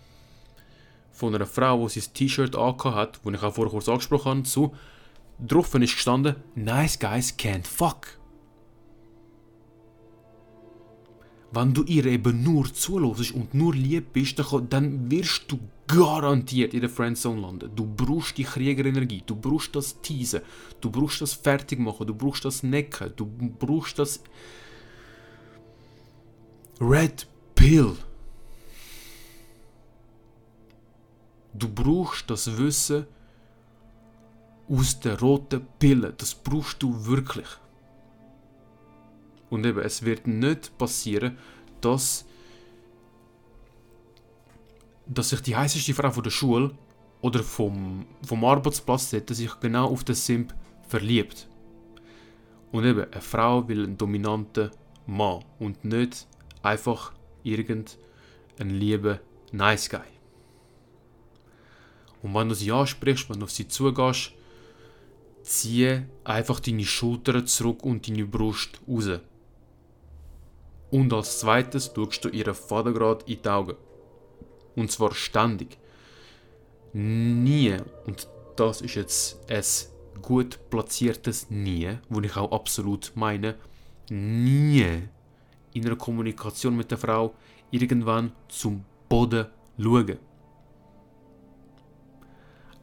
von 1.12 1.36
einer 1.36 1.46
Frau, 1.46 1.88
die 1.88 2.00
sein 2.00 2.12
T-Shirt 2.12 2.58
hat, 2.58 3.20
das 3.24 3.34
ich 3.36 3.44
auch 3.44 3.54
vorher 3.54 3.72
kurz 3.72 3.88
angesprochen 3.88 4.30
habe, 4.30 4.44
zu 4.44 4.74
Drauf 5.38 5.76
ist 5.76 5.94
gestanden, 5.94 6.38
Nice 6.56 6.98
Guys 6.98 7.38
can't 7.38 7.68
fuck. 7.68 8.20
Wenn 11.54 11.74
du 11.74 11.84
ihr 11.84 12.06
eben 12.06 12.44
nur 12.44 12.74
zulässt 12.74 13.34
und 13.34 13.54
nur 13.54 13.76
lieb 13.76 14.14
bist, 14.14 14.42
dann 14.70 15.12
wirst 15.12 15.52
du 15.52 15.60
garantiert 15.88 16.74
in 16.74 16.80
der 16.82 16.90
Friendzone 16.90 17.42
landen. 17.42 17.72
Du 17.76 17.86
brauchst 17.86 18.38
die 18.38 18.46
Kriegerenergie, 18.46 19.24
du 19.26 19.36
brauchst 19.36 19.76
das 19.76 20.00
Teasen, 20.02 20.42
du 20.80 20.90
brauchst 20.90 21.20
das 21.20 21.34
Fertigmachen, 21.34 22.08
du 22.08 22.16
brauchst 22.16 22.46
das 22.46 22.64
Necken, 22.64 23.12
du 23.18 23.26
brauchst 23.26 24.00
das 24.00 24.22
Red 26.80 27.28
Pill. 27.54 27.98
Du 31.54 31.68
brauchst 31.68 32.30
das 32.30 32.58
Wissen, 32.58 33.06
aus 34.70 35.00
der 35.00 35.20
roten 35.20 35.68
Pille. 35.80 36.14
Das 36.18 36.34
brauchst 36.34 36.82
du 36.82 37.06
wirklich. 37.06 37.48
Und 39.52 39.66
eben, 39.66 39.82
es 39.82 40.04
wird 40.04 40.26
nicht 40.26 40.76
passieren, 40.80 41.38
dass, 41.82 42.26
dass 45.06 45.30
sich 45.30 45.42
die 45.42 45.56
heißeste 45.56 45.94
Frau 45.94 46.10
von 46.10 46.24
der 46.24 46.32
Schule 46.32 46.72
oder 47.22 47.44
vom, 47.44 48.08
vom 48.26 48.46
Arbeitsplatz 48.46 49.12
sich 49.12 49.60
genau 49.60 49.92
auf 49.92 50.04
den 50.04 50.16
Simp 50.16 50.56
verliebt. 50.88 51.48
Und 52.72 52.86
eben, 52.86 53.12
eine 53.12 53.22
Frau 53.22 53.68
will 53.68 53.84
einen 53.84 53.98
dominanten 53.98 54.72
Mann 55.06 55.44
und 55.60 55.84
nicht 55.84 56.26
einfach 56.64 57.14
irgendeinen 57.44 58.00
lieben 58.70 59.20
Nice 59.52 59.90
Guy. 59.90 60.00
Und 62.24 62.34
wenn 62.34 62.48
du 62.48 62.56
sie 62.56 62.72
ansprichst, 62.72 63.30
wenn 63.30 63.40
du 63.40 63.44
auf 63.44 63.52
sie 63.52 63.68
zugehst, 63.68 64.34
Ziehe 65.44 66.08
einfach 66.24 66.60
deine 66.60 66.86
Schultern 66.86 67.48
zurück 67.48 67.84
und 67.84 68.08
deine 68.08 68.26
Brust 68.26 68.80
raus. 68.88 69.20
Und 70.92 71.14
als 71.14 71.40
zweites 71.40 71.92
schaust 71.96 72.26
du 72.26 72.30
ihren 72.30 72.54
Vater 72.54 72.92
gerade 72.92 73.26
in 73.26 73.42
die 73.42 73.50
Augen. 73.50 73.78
Und 74.76 74.92
zwar 74.92 75.14
ständig. 75.14 75.78
Nie, 76.94 77.78
und 78.06 78.28
das 78.58 78.82
ist 78.82 78.96
jetzt 78.96 79.40
ein 79.50 80.22
gut 80.22 80.60
platziertes 80.70 81.50
Nie, 81.50 81.98
wo 82.10 82.20
ich 82.20 82.36
auch 82.36 82.52
absolut 82.52 83.14
meine, 83.16 83.56
nie 84.10 84.86
in 85.74 85.86
einer 85.86 85.96
Kommunikation 85.96 86.76
mit 86.76 86.92
der 86.92 86.98
Frau 86.98 87.34
irgendwann 87.72 88.34
zum 88.50 88.84
Boden 89.08 89.48
schauen. 89.80 90.18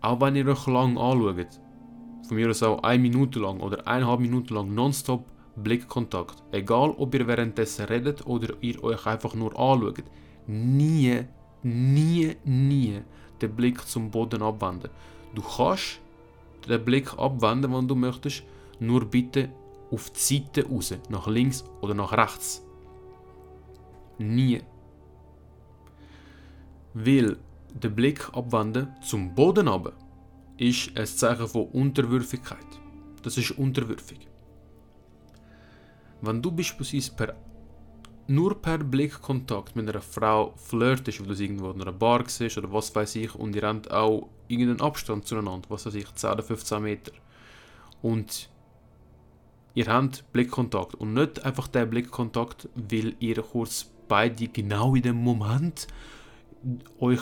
Auch 0.00 0.20
wenn 0.20 0.36
ihr 0.36 0.46
euch 0.46 0.66
lang 0.66 0.96
anschaut, 0.96 1.60
von 2.26 2.36
mir 2.36 2.48
aus 2.48 2.62
auch 2.62 2.82
eine 2.82 3.02
Minute 3.02 3.40
lang 3.40 3.60
oder 3.60 3.86
eineinhalb 3.86 4.20
Minuten 4.20 4.54
lang 4.54 4.74
nonstop 4.74 5.24
Blickkontakt. 5.62 6.42
Egal, 6.52 6.90
ob 6.96 7.14
ihr 7.14 7.26
währenddessen 7.26 7.86
redet 7.86 8.26
oder 8.26 8.54
ihr 8.60 8.82
euch 8.82 9.06
einfach 9.06 9.34
nur 9.34 9.58
anschaut. 9.58 10.04
Nie, 10.46 11.24
nie, 11.62 12.36
nie 12.44 13.02
den 13.40 13.54
Blick 13.54 13.86
zum 13.86 14.10
Boden 14.10 14.42
abwenden. 14.42 14.90
Du 15.34 15.42
kannst 15.42 16.00
den 16.68 16.84
Blick 16.84 17.12
abwenden, 17.18 17.72
wenn 17.72 17.88
du 17.88 17.94
möchtest, 17.94 18.42
nur 18.80 19.04
bitte 19.04 19.50
auf 19.90 20.10
die 20.10 20.20
Seite 20.20 20.68
raus, 20.68 20.94
nach 21.08 21.26
links 21.26 21.64
oder 21.80 21.94
nach 21.94 22.12
rechts. 22.12 22.64
Nie. 24.18 24.62
Weil 26.94 27.36
der 27.74 27.90
Blick 27.90 28.28
abwenden 28.32 28.88
zum 29.02 29.34
Boden 29.34 29.68
runter 29.68 29.92
ist 30.56 30.96
ein 30.96 31.06
Zeichen 31.06 31.46
von 31.46 31.66
Unterwürfigkeit. 31.68 32.66
Das 33.22 33.38
ist 33.38 33.52
unterwürfig. 33.52 34.28
Wenn 36.20 36.42
du 36.42 36.50
beispielsweise 36.50 37.12
per, 37.12 37.34
nur 38.26 38.60
per 38.60 38.78
Blickkontakt 38.78 39.76
mit 39.76 39.88
einer 39.88 40.00
Frau 40.00 40.52
flirtest, 40.56 41.20
weil 41.20 41.34
du 41.34 41.42
irgendwo 41.42 41.70
in 41.70 41.82
einer 41.82 41.92
Bar 41.92 42.24
siehst 42.26 42.58
oder 42.58 42.72
was 42.72 42.94
weiß 42.94 43.16
ich, 43.16 43.34
und 43.34 43.54
ihr 43.54 43.62
habt 43.62 43.90
auch 43.90 44.28
irgendeinen 44.48 44.80
Abstand 44.80 45.26
zueinander, 45.26 45.68
was 45.70 45.86
weiß 45.86 45.94
ich, 45.94 46.12
10 46.12 46.30
oder 46.30 46.42
15 46.42 46.82
Meter, 46.82 47.12
und 48.02 48.50
ihr 49.74 49.86
habt 49.86 50.24
Blickkontakt 50.32 50.94
und 50.96 51.14
nicht 51.14 51.44
einfach 51.44 51.68
der 51.68 51.86
Blickkontakt, 51.86 52.68
weil 52.74 53.14
ihr 53.20 53.42
kurz 53.42 53.86
beide 54.08 54.48
genau 54.48 54.94
in 54.94 55.02
dem 55.02 55.16
Moment 55.16 55.86
euch 56.98 57.20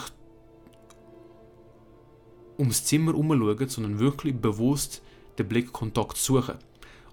ums 2.58 2.84
Zimmer 2.84 3.12
herumschauen, 3.12 3.68
sondern 3.68 3.98
wirklich 3.98 4.34
bewusst 4.34 5.02
den 5.38 5.48
Blickkontakt 5.48 6.16
suchen. 6.16 6.56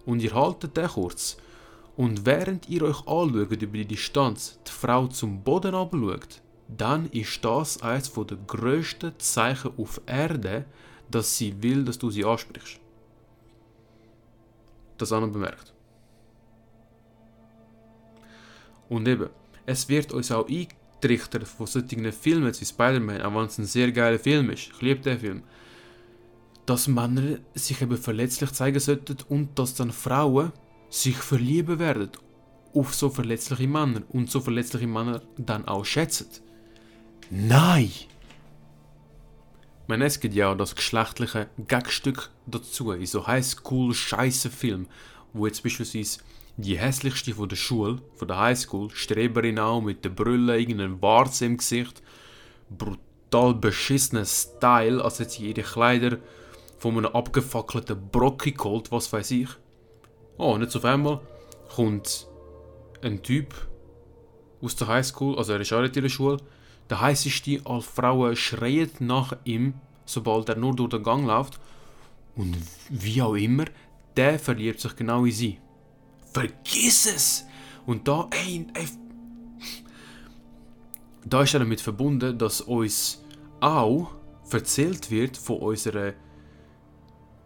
Und 0.06 0.22
ihr 0.22 0.34
haltet 0.34 0.78
den 0.78 0.88
kurz. 0.88 1.38
Und 1.96 2.26
während 2.26 2.70
ihr 2.70 2.84
euch 2.84 3.00
anschaut 3.08 3.34
über 3.34 3.56
die 3.56 3.86
Distanz, 3.86 4.60
die 4.66 4.72
Frau 4.72 5.08
zum 5.08 5.44
Boden 5.44 5.76
abschaut, 5.76 6.42
dann 6.68 7.10
ist 7.12 7.44
das 7.46 7.82
eines 7.84 8.12
der 8.12 8.38
grössten 8.48 9.14
Zeichen 9.20 9.72
auf 9.78 10.02
Erde, 10.06 10.66
dass 11.12 11.38
sie 11.38 11.62
will, 11.62 11.86
dass 11.86 12.00
du 12.00 12.10
sie 12.10 12.26
ansprichst. 12.26 12.80
Das 14.98 15.12
auch 15.12 15.22
noch 15.22 15.32
bemerkt. 15.32 15.74
Und 18.90 19.08
eben, 19.08 19.30
es 19.66 19.88
wird 19.88 20.14
uns 20.14 20.32
auch 20.32 20.48
eingetrichtert 20.48 21.48
von 21.48 21.68
solchen 21.68 22.12
Filmen 22.12 22.54
wie 22.60 22.66
Spider-Man, 22.66 23.22
auch 23.22 23.36
wenn 23.36 23.46
es 23.46 23.58
ein 23.58 23.66
sehr 23.66 23.92
geiler 23.92 24.20
Film 24.20 24.50
ist. 24.50 24.72
Ich 24.74 24.82
liebe 24.82 25.02
den 25.02 25.20
Film 25.20 25.44
dass 26.66 26.88
Männer 26.88 27.40
sich 27.54 27.82
eben 27.82 27.98
verletzlich 27.98 28.52
zeigen 28.52 28.80
sollten 28.80 29.18
und 29.30 29.60
dass 29.60 29.76
dann 29.76 29.92
Frauen 29.92 30.52
sich 30.94 31.18
verlieben 31.18 31.80
werden 31.80 32.12
auf 32.76 32.94
so 32.94 33.10
verletzliche 33.10 33.68
Männer 33.68 34.04
und 34.10 34.30
so 34.30 34.40
verletzliche 34.40 34.88
Männer 34.88 35.22
dann 35.38 35.68
auch 35.68 35.86
schätzen. 35.86 36.28
Nein! 37.30 37.92
Man, 39.88 40.02
es 40.02 40.20
gibt 40.20 40.36
ja 40.36 40.52
auch 40.52 40.58
das 40.58 40.76
geschlechtliche 40.76 41.50
Gagstück 41.68 42.30
dazu, 42.46 42.92
in 42.92 43.06
so 43.06 43.26
Highschool 43.26 43.94
scheiße 43.94 44.50
Film, 44.50 44.88
wo 45.34 45.48
jetzt 45.48 45.64
beispielsweise 45.64 46.20
die 46.58 46.78
hässlichste 46.78 47.34
von 47.34 47.50
der 47.50 47.56
Schule, 47.56 48.00
von 48.16 48.28
der 48.28 48.40
Highschool, 48.40 48.92
Streberin 48.92 49.60
auch 49.60 49.82
mit 49.82 50.06
der 50.06 50.10
Brille, 50.10 50.60
irgendeinem 50.60 51.02
Warze 51.02 51.46
im 51.46 51.58
Gesicht, 51.58 52.04
brutal 52.70 53.56
beschissener 53.56 54.26
Style, 54.26 55.04
als 55.04 55.18
jetzt 55.18 55.40
ihre 55.40 55.64
Kleider 55.64 56.20
von 56.78 56.98
einem 56.98 57.08
abgefackelten 57.08 58.10
Brocki 58.12 58.52
geholt, 58.52 58.92
was 58.92 59.12
weiß 59.12 59.32
ich. 59.32 59.50
Oh, 60.38 60.54
und 60.54 60.62
jetzt 60.62 60.76
auf 60.76 60.86
einmal 60.86 61.22
kommt 61.76 62.28
ein 63.02 63.22
Typ 63.22 63.54
aus 64.62 64.76
der 64.76 64.88
Highschool, 64.88 65.38
also 65.38 65.54
er 65.54 65.62
ist 65.62 65.74
auch 65.74 65.84
in 65.84 65.92
der 65.92 66.10
Schule, 66.10 66.38
der 66.90 67.02
heißeste 67.02 67.62
alle 67.66 67.82
Frauen 67.82 68.36
schreien 68.36 68.90
nach 69.00 69.36
ihm, 69.44 69.76
sobald 70.06 70.50
er 70.50 70.56
nur 70.56 70.76
durch 70.76 70.90
den 70.90 71.04
Gang 71.04 71.26
läuft. 71.26 71.60
Und 72.36 72.58
wie 72.90 73.22
auch 73.22 73.36
immer, 73.36 73.66
der 74.18 74.40
verliebt 74.40 74.80
sich 74.80 74.96
genau 74.96 75.26
in 75.26 75.32
sie. 75.32 75.60
Vergiss 76.34 77.06
es! 77.06 77.46
Und 77.86 78.08
da, 78.08 78.30
ey, 78.32 78.66
ey, 78.74 78.88
da 81.26 81.44
ist 81.44 81.54
er 81.54 81.60
damit 81.60 81.82
verbunden, 81.82 82.38
dass 82.38 82.62
uns 82.62 83.24
auch 83.60 84.12
erzählt 84.52 85.10
wird 85.10 85.38
von 85.38 85.58
unserer 85.58 86.14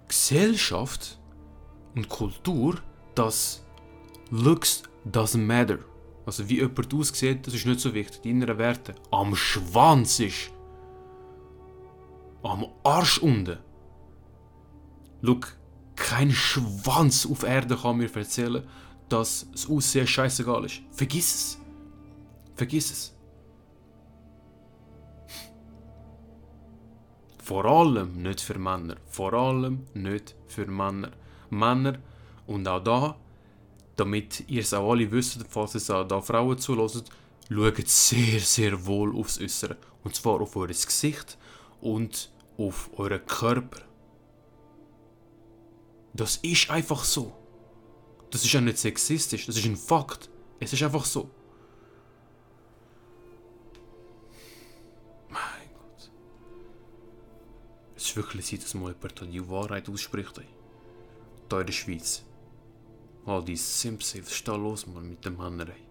Gesellschaft 0.08 1.17
und 1.98 2.10
Kultur, 2.10 2.76
dass 3.16 3.64
Looks 4.30 4.84
doesn't 5.06 5.46
matter. 5.46 5.80
Also 6.26 6.48
wie 6.50 6.58
jemand 6.58 6.94
aussieht, 6.94 7.48
das 7.48 7.54
ist 7.54 7.66
nicht 7.66 7.80
so 7.80 7.94
wichtig. 7.94 8.22
Die 8.22 8.30
inneren 8.30 8.58
Werte. 8.58 8.96
Am 9.12 9.36
Schwanz 9.36 10.20
ist. 10.20 10.52
Am 12.44 12.66
Arsch 12.84 13.18
unten. 13.20 13.58
Look, 15.22 15.58
kein 15.96 16.32
Schwanz 16.32 17.26
auf 17.26 17.44
Erde 17.44 17.76
kann 17.76 17.98
mir 17.98 18.14
erzählen, 18.16 18.64
dass 19.10 19.48
das 19.52 19.70
Aussehen 19.70 20.06
scheißegal 20.06 20.66
ist. 20.66 20.82
Vergiss 20.92 21.36
es. 21.36 21.60
Vergiss 22.56 22.92
es. 22.92 23.14
Vor 27.42 27.64
allem 27.66 28.22
nicht 28.22 28.42
für 28.42 28.60
Männer. 28.60 28.98
Vor 29.06 29.34
allem 29.34 29.86
nicht 29.94 30.36
für 30.48 30.68
Männer. 30.68 31.12
Männer 31.50 32.00
und 32.46 32.68
auch 32.68 32.84
da, 32.84 33.16
damit 33.96 34.44
ihr 34.48 34.62
es 34.62 34.74
auch 34.74 34.92
alle 34.92 35.12
wisst, 35.12 35.46
falls 35.50 35.76
es 35.76 35.90
auch 35.90 36.08
da 36.08 36.22
Frauen 36.22 36.58
zulässt, 36.58 37.10
schaut 37.50 37.88
sehr, 37.88 38.40
sehr 38.40 38.86
wohl 38.86 39.16
aufs 39.16 39.40
Äußere. 39.40 39.78
Und 40.04 40.16
zwar 40.16 40.42
auf 40.42 40.56
euer 40.56 40.68
Gesicht 40.68 41.38
und 41.82 42.32
auf 42.58 42.90
euren 42.98 43.26
Körper. 43.26 43.82
Das 46.14 46.38
ist 46.38 46.70
einfach 46.70 47.04
so. 47.04 47.34
Das 48.32 48.44
ist 48.44 48.52
ja 48.52 48.62
nicht 48.62 48.78
sexistisch, 48.78 49.46
das 49.46 49.58
ist 49.58 49.66
ein 49.66 49.78
Fakt. 49.78 50.30
Es 50.60 50.74
ist 50.74 50.84
einfach 50.84 51.06
so. 51.06 51.30
Es 57.96 58.12
ist 58.12 58.16
wirklich 58.16 58.46
Zeit, 58.46 58.64
dass 58.64 58.76
mal 58.76 58.94
jemand 58.94 59.34
die 59.34 59.50
Wahrheit 59.50 59.90
ausspricht. 59.90 60.38
Ey. 60.38 60.46
Der 61.50 61.72
Schweiz. 61.72 62.24
All 63.26 63.44
die 63.44 63.56
Simps, 63.56 64.16
was 64.16 64.32
ist 64.32 64.48
da 64.48 64.56
los 64.56 64.86
man, 64.86 65.10
mit 65.10 65.24
den 65.24 65.38
Männern? 65.38 65.70
Ey? 65.70 65.88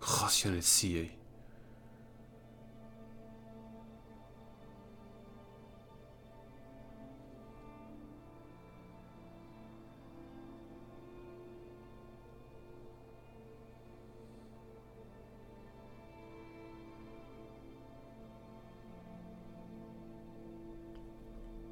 Kann 0.00 0.28
es 0.28 0.42
ja 0.42 0.50
nicht 0.50 0.68
sein. 0.68 0.90
Ey. 0.90 1.10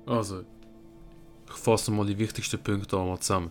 Also, 0.07 0.45
fasse 1.59 1.91
mal 1.91 2.07
die 2.07 2.19
wichtigsten 2.19 2.63
Punkte 2.63 2.99
einmal 2.99 3.19
zusammen. 3.19 3.51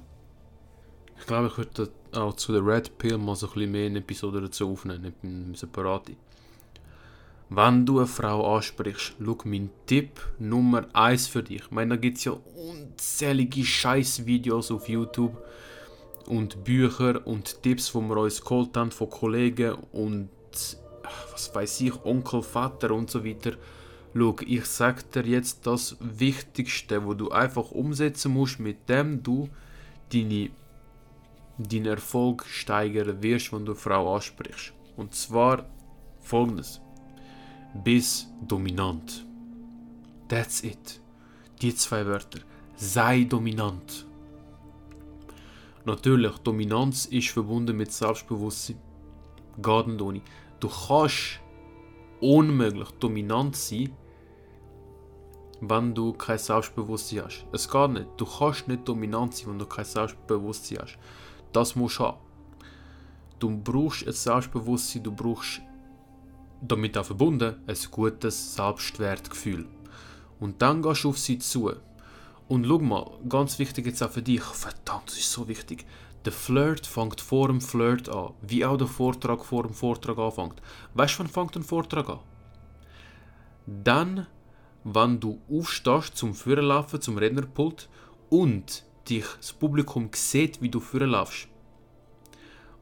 Ich 1.19 1.25
glaube, 1.25 1.47
ich 1.47 1.57
würde 1.57 1.89
auch 2.13 2.35
zu 2.35 2.53
der 2.53 2.65
Red 2.65 2.97
Pill 2.97 3.17
mal 3.17 3.35
so 3.35 3.47
ein 3.47 3.53
bisschen 3.53 3.71
mehr 3.71 3.85
eine 3.87 3.99
Episode 3.99 4.41
dazu 4.41 4.71
aufnehmen, 4.71 5.01
nicht 5.01 5.15
eine 5.23 5.55
separate. 5.55 6.15
Wenn 7.49 7.85
du 7.85 7.99
eine 7.99 8.07
Frau 8.07 8.55
ansprichst, 8.55 9.15
schau 9.23 9.37
mein 9.45 9.69
Tipp 9.85 10.19
Nummer 10.37 10.85
1 10.91 11.27
für 11.27 11.43
dich. 11.43 11.61
Ich 11.61 11.71
meine, 11.71 11.91
da 11.91 11.95
gibt 11.95 12.17
es 12.17 12.25
ja 12.25 12.33
unzählige 12.33 13.63
Scheiß-Videos 13.63 14.69
auf 14.71 14.89
YouTube 14.89 15.37
und 16.25 16.63
Bücher 16.65 17.25
und 17.25 17.63
Tipps, 17.63 17.93
die 17.93 17.99
wir 17.99 18.17
uns 18.17 18.41
geholt 18.41 18.75
haben 18.75 18.91
von 18.91 19.09
Kollegen 19.09 19.75
und 19.93 20.29
was 21.31 21.55
weiß 21.55 21.81
ich, 21.81 22.05
Onkel, 22.05 22.43
Vater 22.43 22.91
und 22.91 23.09
so 23.09 23.23
weiter. 23.23 23.53
Schau, 24.17 24.35
ich 24.45 24.65
sag 24.65 25.11
dir 25.11 25.25
jetzt 25.27 25.67
das 25.67 25.95
Wichtigste, 25.99 27.05
wo 27.05 27.13
du 27.13 27.29
einfach 27.29 27.71
umsetzen 27.71 28.33
musst, 28.33 28.59
mit 28.59 28.89
dem 28.89 29.21
du 29.21 29.49
deine, 30.11 30.49
deinen 31.57 31.85
Erfolg 31.85 32.45
steigern 32.45 33.21
wirst, 33.21 33.53
wenn 33.53 33.65
du 33.65 33.73
eine 33.73 33.79
Frau 33.79 34.15
ansprichst. 34.15 34.73
Und 34.95 35.13
zwar 35.13 35.65
folgendes. 36.21 36.81
Bis 37.83 38.27
dominant. 38.47 39.25
That's 40.27 40.63
it. 40.63 40.99
Die 41.61 41.75
zwei 41.75 42.05
Wörter. 42.05 42.39
Sei 42.75 43.23
dominant. 43.23 44.05
Natürlich, 45.85 46.37
Dominanz 46.39 47.05
ist 47.05 47.29
verbunden 47.29 47.77
mit 47.77 47.91
Selbstbewusstsein. 47.91 48.77
Nicht 49.57 50.01
ohne. 50.01 50.21
Du 50.59 50.69
kannst 50.69 51.39
unmöglich 52.19 52.89
dominant 52.99 53.55
sein, 53.55 53.91
wenn 55.61 55.93
du 55.93 56.13
kein 56.13 56.37
Selbstbewusstsein 56.37 57.23
hast. 57.25 57.45
Es 57.51 57.69
geht 57.69 57.91
nicht. 57.91 58.07
Du 58.17 58.25
kannst 58.25 58.67
nicht 58.67 58.87
dominant 58.87 59.35
sein, 59.35 59.49
wenn 59.49 59.59
du 59.59 59.65
kein 59.65 59.85
Selbstbewusstsein 59.85 60.79
hast. 60.81 60.97
Das 61.51 61.75
musst 61.75 61.99
du 61.99 62.05
haben. 62.05 62.17
Du 63.39 63.55
brauchst 63.55 64.05
ein 64.05 64.13
Selbstbewusstsein, 64.13 65.03
du 65.03 65.11
brauchst 65.11 65.61
damit 66.61 66.97
auch 66.97 67.05
verbunden 67.05 67.55
ein 67.67 67.77
gutes 67.91 68.55
Selbstwertgefühl. 68.55 69.67
Und 70.39 70.61
dann 70.61 70.81
gehst 70.81 71.03
du 71.03 71.09
auf 71.09 71.17
sie 71.17 71.39
zu. 71.39 71.71
Und 72.47 72.65
schau 72.65 72.79
mal, 72.79 73.09
ganz 73.27 73.59
wichtig 73.59 73.85
jetzt 73.85 74.01
auch 74.01 74.09
für 74.09 74.21
dich, 74.21 74.41
verdammt, 74.41 75.07
das 75.07 75.17
ist 75.17 75.31
so 75.31 75.47
wichtig. 75.47 75.85
Der 76.25 76.31
Flirt 76.31 76.85
fängt 76.85 77.21
vor 77.21 77.47
dem 77.47 77.61
Flirt 77.61 78.09
an, 78.09 78.33
wie 78.41 78.65
auch 78.65 78.77
der 78.77 78.87
Vortrag 78.87 79.45
vor 79.45 79.63
dem 79.63 79.73
Vortrag 79.73 80.17
anfängt. 80.17 80.61
Weißt 80.93 81.15
du, 81.15 81.19
wann 81.19 81.27
fängt 81.27 81.55
ein 81.55 81.63
Vortrag 81.63 82.09
an? 82.09 82.19
Dann, 83.65 84.27
wenn 84.93 85.19
du 85.19 85.41
aufstehst 85.51 86.15
zum 86.15 86.33
Führerlaufen, 86.33 87.01
zum 87.01 87.17
Rednerpult 87.17 87.89
und 88.29 88.85
dich 89.09 89.25
das 89.37 89.51
Publikum 89.51 90.09
sieht, 90.13 90.61
wie 90.61 90.69
du 90.69 90.79
Führerlaufst. 90.79 91.49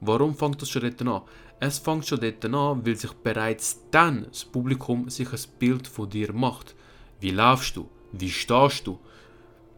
Warum 0.01 0.35
fängt 0.35 0.61
das 0.61 0.69
schon 0.69 0.83
dort 0.83 1.01
an? 1.01 1.21
Es 1.59 1.79
fängt 1.79 2.05
schon 2.05 2.19
dort 2.19 2.45
an, 2.45 2.85
weil 2.85 2.95
sich 2.95 3.11
bereits 3.11 3.81
dann 3.89 4.25
das 4.25 4.45
Publikum 4.45 5.09
sich 5.09 5.31
ein 5.31 5.39
Bild 5.57 5.87
von 5.87 6.07
dir 6.07 6.31
macht. 6.31 6.75
Wie 7.19 7.31
laufst 7.31 7.75
du? 7.75 7.89
Wie 8.11 8.29
stehst 8.29 8.85
du? 8.85 8.99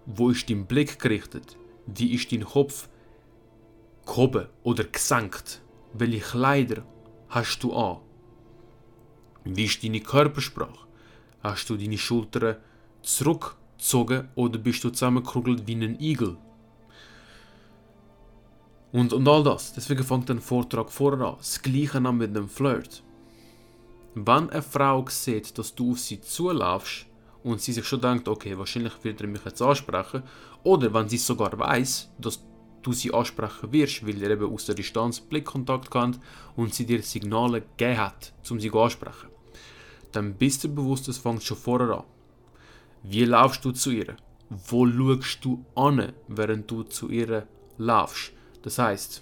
Wo 0.05 0.29
ist 0.29 0.49
dein 0.49 0.65
Blick 0.65 0.99
gerichtet? 0.99 1.55
Wie 1.85 2.13
ist 2.13 2.31
dein 2.33 2.43
Kopf 2.43 2.89
gehoben 4.05 4.47
oder 4.63 4.83
gesenkt? 4.83 5.61
Welche 5.93 6.19
Kleider 6.19 6.83
hast 7.29 7.63
du 7.63 7.73
an? 7.73 7.99
Wie 9.45 9.65
ist 9.65 9.81
deine 9.81 10.01
Körpersprache? 10.01 10.86
Hast 11.41 11.69
du 11.69 11.77
deine 11.77 11.97
Schultern 11.97 12.57
zurückgezogen 13.01 14.29
oder 14.35 14.57
bist 14.57 14.83
du 14.83 14.89
zusammengekugelt 14.89 15.67
wie 15.67 15.75
ein 15.75 15.99
Igel? 15.99 16.37
Und, 18.91 19.13
und 19.13 19.27
all 19.27 19.43
das. 19.43 19.73
Deswegen 19.73 20.03
fängt 20.03 20.29
ein 20.31 20.41
Vortrag 20.41 20.89
vorher 20.91 21.27
an. 21.27 21.35
Das 21.37 21.61
Gleiche 21.61 21.97
an 21.97 22.17
mit 22.17 22.35
einem 22.35 22.49
Flirt. 22.49 23.03
Wenn 24.15 24.49
eine 24.49 24.61
Frau 24.61 25.05
sieht, 25.09 25.57
dass 25.57 25.75
du 25.75 25.91
auf 25.91 25.99
sie 25.99 26.19
zulaufst 26.21 27.05
und 27.43 27.61
sie 27.61 27.73
sich 27.73 27.85
schon 27.85 28.01
denkt, 28.01 28.27
okay, 28.27 28.57
wahrscheinlich 28.57 28.93
wird 29.03 29.21
er 29.21 29.27
mich 29.27 29.45
jetzt 29.45 29.61
ansprechen, 29.61 30.23
oder 30.63 30.91
wenn 30.93 31.07
sie 31.07 31.17
sogar 31.17 31.57
weiß, 31.57 32.09
dass 32.17 32.43
du 32.81 32.93
sie 32.93 33.13
ansprechen 33.13 33.71
wirst, 33.71 34.07
weil 34.07 34.21
ihr 34.21 34.31
eben 34.31 34.51
aus 34.51 34.65
der 34.65 34.75
Distanz 34.75 35.19
Blickkontakt 35.19 35.91
kennt 35.91 36.19
und 36.55 36.73
sie 36.73 36.85
dir 36.85 37.03
Signale 37.03 37.61
gegeben 37.61 37.99
hat, 37.99 38.33
um 38.49 38.59
sie 38.59 38.71
ansprechen, 38.71 39.29
dann 40.11 40.33
bist 40.33 40.63
du 40.63 40.73
bewusst, 40.73 41.07
es 41.07 41.17
fängt 41.17 41.43
schon 41.43 41.57
vorher 41.57 41.97
an. 41.97 42.03
Wie 43.03 43.25
laufst 43.25 43.63
du 43.65 43.71
zu 43.71 43.91
ihr? 43.91 44.15
Wo 44.49 44.87
schaust 44.87 45.43
du 45.43 45.65
an, 45.75 46.13
während 46.27 46.69
du 46.71 46.83
zu 46.83 47.09
ihr 47.09 47.47
laufst? 47.77 48.31
Das 48.63 48.79
heißt, 48.79 49.21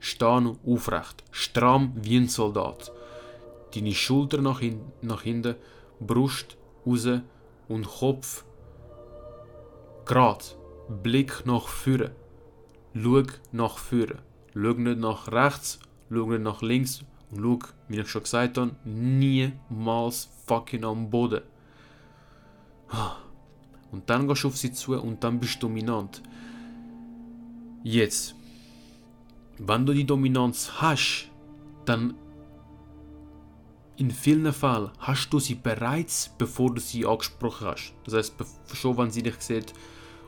stehen 0.00 0.58
aufrecht, 0.66 1.24
stramm 1.30 1.92
wie 1.96 2.16
ein 2.16 2.28
Soldat. 2.28 2.92
Deine 3.74 3.94
Schulter 3.94 4.40
nach, 4.40 4.60
hin 4.60 4.80
nach 5.02 5.22
hinten, 5.22 5.56
Brust 6.00 6.56
raus 6.86 7.08
und 7.68 7.86
Kopf 7.86 8.44
gerade. 10.04 10.44
Blick 11.02 11.44
nach 11.44 11.68
vorne. 11.68 12.12
Schau 12.94 13.22
nach 13.52 13.76
vorne. 13.76 14.22
Schau 14.54 14.72
nicht 14.72 14.98
nach 14.98 15.28
rechts, 15.30 15.78
schau 16.10 16.30
nicht 16.30 16.42
nach 16.42 16.62
links 16.62 17.04
und 17.30 17.42
schau, 17.42 17.58
wie 17.88 17.98
ich 17.98 18.08
schon 18.08 18.22
gesagt 18.22 18.58
habe, 18.58 18.74
niemals 18.84 20.28
fucking 20.46 20.84
am 20.84 21.10
Boden. 21.10 21.42
Und 23.90 24.10
dann 24.10 24.28
gehst 24.28 24.44
du 24.44 24.48
auf 24.48 24.56
sie 24.58 24.70
zu 24.70 25.00
und 25.00 25.24
dann 25.24 25.40
bist 25.40 25.62
du 25.62 25.66
dominant. 25.66 26.22
Jetzt 27.82 28.34
wenn 29.58 29.84
du 29.84 29.92
die 29.92 30.06
Dominanz 30.06 30.70
hast, 30.76 31.30
dann 31.84 32.14
in 33.96 34.10
vielen 34.12 34.52
Fällen 34.52 34.90
hast 34.98 35.30
du 35.30 35.40
sie 35.40 35.56
bereits, 35.56 36.30
bevor 36.38 36.72
du 36.72 36.80
sie 36.80 37.04
angesprochen 37.04 37.66
hast. 37.66 37.94
Das 38.04 38.14
heißt, 38.14 38.34
schon 38.74 38.96
wenn 38.96 39.10
sie 39.10 39.22
dich 39.22 39.40
sieht, 39.40 39.72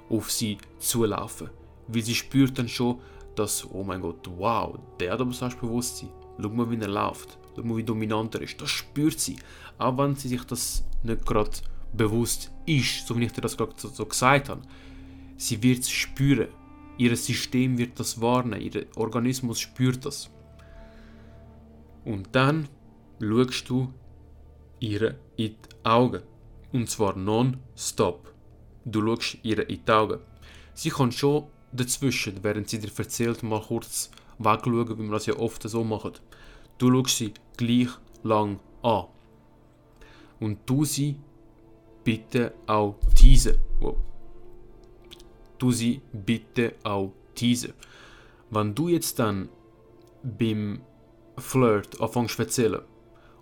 auf 0.09 0.31
sie 0.31 0.59
zulaufen. 0.79 1.51
Weil 1.87 2.03
sie 2.03 2.15
spürt 2.17 2.59
dann 2.59 2.69
schon, 2.69 2.99
dass, 3.37 3.65
oh 3.71 3.85
mein 3.85 4.01
Gott, 4.01 4.29
wow, 4.37 4.77
der 4.99 5.13
hat 5.13 5.21
aber 5.21 5.33
Selbstbewusstsein. 5.33 6.09
Schau 6.43 6.49
mal, 6.49 6.71
wie 6.71 6.81
er 6.81 6.89
läuft. 6.89 7.39
Schau 7.57 7.63
mal, 7.63 7.77
wie 7.77 7.85
dominant 7.85 8.35
er 8.35 8.43
ist. 8.43 8.61
Das 8.61 8.71
spürt 8.71 9.19
sie. 9.19 9.37
Auch 9.79 9.97
wenn 9.99 10.15
sie 10.17 10.29
sich 10.29 10.45
das 10.45 10.85
nicht 11.03 11.25
gerade 11.27 11.51
bewusst 11.93 12.51
ist, 12.67 13.07
so 13.07 13.19
wie 13.19 13.25
ich 13.25 13.33
dir 13.33 13.41
das 13.41 13.57
gerade 13.57 13.73
so, 13.77 13.89
so 13.89 14.07
gesagt 14.07 14.49
habe. 14.49 14.63
Sie 15.37 15.63
wird 15.63 15.81
es 15.81 15.91
spüren. 15.91 16.49
Ihr 16.99 17.17
System 17.17 17.79
wird 17.79 17.99
das 17.99 18.21
wahrnehmen, 18.21 18.61
ihr 18.61 18.87
Organismus 18.97 19.59
spürt 19.59 20.05
das. 20.05 20.29
Und 22.05 22.29
dann 22.33 22.69
schaust 23.21 23.71
du 23.71 23.93
ihr 24.81 25.19
in 25.37 25.55
die 25.55 25.57
Augen. 25.83 26.23
Und 26.73 26.91
zwar 26.91 27.17
non-stop. 27.17 28.33
Du 28.85 29.01
schaust 29.01 29.39
ihr 29.43 29.69
in 29.69 29.81
die 29.85 29.91
Augen. 29.91 30.21
Sie 30.75 30.91
kann 30.91 31.11
schon 31.11 31.45
dazwischen, 31.73 32.43
während 32.43 32.69
sie 32.69 32.79
dir 32.79 32.91
erzählt, 32.97 33.43
mal 33.43 33.63
kurz 33.63 34.11
wegschauen, 34.41 34.99
wie 34.99 35.03
man 35.03 35.13
das 35.13 35.27
ja 35.27 35.37
oft 35.37 35.63
so 35.63 35.85
macht. 35.85 36.21
Du 36.79 36.91
schaust 36.91 37.19
sie 37.19 37.33
gleich 37.57 37.91
lang 38.25 38.59
an. 38.83 39.05
Und 40.41 40.59
du 40.67 40.85
sie 40.85 41.17
bitte 42.03 42.55
auch 42.67 42.97
teasen. 43.15 43.57
Wow 43.81 43.97
du 45.61 45.71
sie 45.71 46.01
bitte 46.13 46.75
auch 46.83 47.13
teasen. 47.35 47.75
Wenn 48.51 48.75
du 48.75 48.89
jetzt 48.89 49.19
dann 49.19 49.49
beim 50.23 50.81
Flirt 51.39 52.01
anfängst 52.01 52.37
zu 52.37 52.43
erzählen 52.43 52.81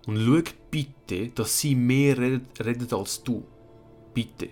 und 0.05 0.17
schau 0.17 0.53
bitte, 0.69 1.29
dass 1.29 1.59
sie 1.59 1.75
mehr 1.75 2.17
redet, 2.17 2.65
redet 2.65 2.93
als 2.93 3.23
du. 3.23 3.43
Bitte. 4.13 4.49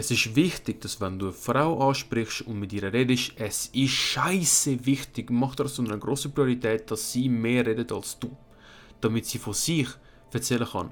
Es 0.00 0.10
ist 0.10 0.34
wichtig, 0.34 0.80
dass 0.80 0.98
wenn 1.02 1.18
du 1.18 1.26
eine 1.26 1.34
Frau 1.34 1.86
ansprichst 1.86 2.46
und 2.46 2.58
mit 2.58 2.72
ihr 2.72 2.90
redest, 2.90 3.32
es 3.36 3.66
ist 3.74 3.90
scheiße 3.90 4.86
wichtig, 4.86 5.28
mach 5.30 5.54
das 5.54 5.74
so 5.74 5.82
eine 5.82 5.98
große 5.98 6.30
Priorität, 6.30 6.90
dass 6.90 7.12
sie 7.12 7.28
mehr 7.28 7.66
redet 7.66 7.92
als 7.92 8.18
du. 8.18 8.34
Damit 9.02 9.26
sie 9.26 9.36
von 9.36 9.52
sich 9.52 9.88
erzählen 10.32 10.66
kann. 10.66 10.88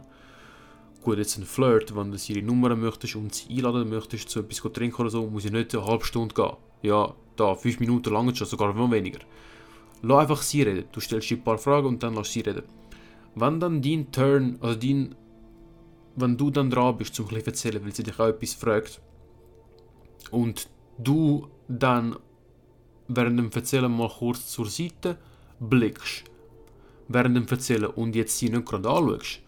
Gut, 1.03 1.17
jetzt 1.17 1.39
ein 1.39 1.47
Flirt, 1.47 1.97
wenn 1.97 2.13
du 2.13 2.19
ihre 2.19 2.43
Nummer 2.43 2.77
möchtest 2.77 3.17
und 3.17 3.35
sie 3.35 3.49
einladen 3.49 3.89
möchtest 3.89 4.29
zu 4.29 4.41
etwas 4.41 4.61
trinken 4.75 5.01
oder 5.01 5.11
so, 5.11 5.27
muss 5.27 5.47
ich 5.47 5.53
nicht 5.53 5.75
eine 5.75 5.87
halbe 5.87 6.05
Stunde 6.05 6.35
gehen. 6.35 6.57
Ja, 6.83 7.15
da, 7.37 7.55
fünf 7.55 7.81
Minuten 7.81 8.13
lang 8.13 8.35
schon, 8.35 8.47
sogar 8.47 8.75
noch 8.75 8.91
weniger. 8.91 9.21
Lass 10.03 10.21
einfach 10.21 10.43
sie 10.43 10.65
reden. 10.65 10.85
Du 10.93 11.01
stellst 11.01 11.31
ihr 11.31 11.39
ein 11.39 11.45
paar 11.45 11.57
Fragen 11.57 11.87
und 11.87 12.03
dann 12.03 12.13
lass 12.13 12.31
sie 12.31 12.41
reden. 12.41 12.65
Wenn 13.35 13.59
dann 13.59 13.81
dein 13.81 14.13
Turn, 14.13 14.59
also 14.61 14.79
dein, 14.79 15.15
wenn 16.21 16.37
du 16.37 16.51
dann 16.51 16.71
dran 16.71 16.97
bist, 16.97 17.15
zum 17.15 17.29
ein 17.29 17.45
erzählen, 17.45 17.85
weil 17.85 17.95
sie 17.95 18.03
dich 18.03 18.19
auch 18.19 18.29
etwas 18.29 18.55
fragt, 18.55 19.01
und 20.31 20.69
du 20.99 21.49
dann 21.69 22.17
während 23.07 23.39
dem 23.39 23.51
Erzählen 23.51 23.91
mal 23.91 24.11
kurz 24.11 24.47
zur 24.49 24.67
Seite 24.67 25.17
blickst, 25.61 26.25
während 27.09 27.37
dem 27.37 27.47
Erzählen 27.47 27.87
und 27.91 28.15
jetzt 28.15 28.39
sie 28.39 28.51
nicht 28.51 28.67
gerade 28.67 28.89
anschaust, 28.89 29.41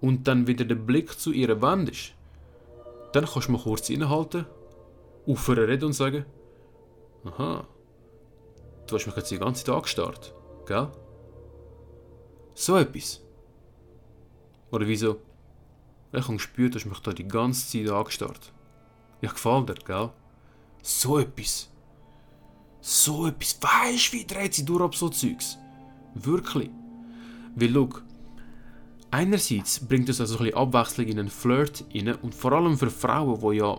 und 0.00 0.26
dann 0.26 0.46
wieder 0.46 0.64
der 0.64 0.74
Blick 0.74 1.18
zu 1.18 1.32
ihr 1.32 1.62
wendest, 1.62 2.14
dann 3.12 3.24
kannst 3.24 3.48
du 3.48 3.52
mal 3.52 3.62
kurz 3.62 3.88
innehalten, 3.88 4.46
aufhören 5.26 5.66
reden 5.66 5.86
und 5.86 5.92
sagen, 5.92 6.24
aha, 7.24 7.66
du 8.86 8.94
hast 8.94 9.06
mich 9.06 9.16
jetzt 9.16 9.30
die 9.30 9.38
ganze 9.38 9.64
Tag 9.64 9.84
gestarrt, 9.84 10.34
gell? 10.66 10.88
So 12.54 12.76
etwas. 12.76 13.22
Oder 14.70 14.86
wieso? 14.86 15.20
Ich 16.12 16.24
habe 16.24 16.34
gespürt, 16.34 16.74
dass 16.74 16.84
mich 16.84 16.98
da 16.98 17.12
die 17.12 17.26
ganze 17.26 17.68
Zeit 17.68 17.90
angestarrt. 17.90 18.52
Ich 19.20 19.30
gefällt 19.30 19.68
dir, 19.68 19.74
gell? 19.74 20.10
So 20.82 21.18
etwas. 21.18 21.70
So 22.80 23.26
etwas. 23.26 23.58
Weißt 23.60 24.12
du, 24.12 24.16
wie 24.16 24.26
dreht 24.26 24.54
sie 24.54 24.64
durch 24.64 24.82
ab 24.82 24.94
so 24.94 25.08
Zeugs? 25.08 25.58
Wirklich. 26.14 26.70
Weil, 27.54 27.72
schau, 27.72 27.88
Einerseits 29.12 29.78
bringt 29.78 30.08
es 30.08 30.22
also 30.22 30.38
ein 30.38 30.44
bisschen 30.44 30.56
Abwechslung 30.56 31.06
in 31.06 31.18
einen 31.18 31.28
Flirt 31.28 31.84
rein 31.94 32.14
und 32.22 32.34
vor 32.34 32.52
allem 32.52 32.78
für 32.78 32.88
Frauen, 32.88 33.38
die 33.42 33.58
ja 33.58 33.78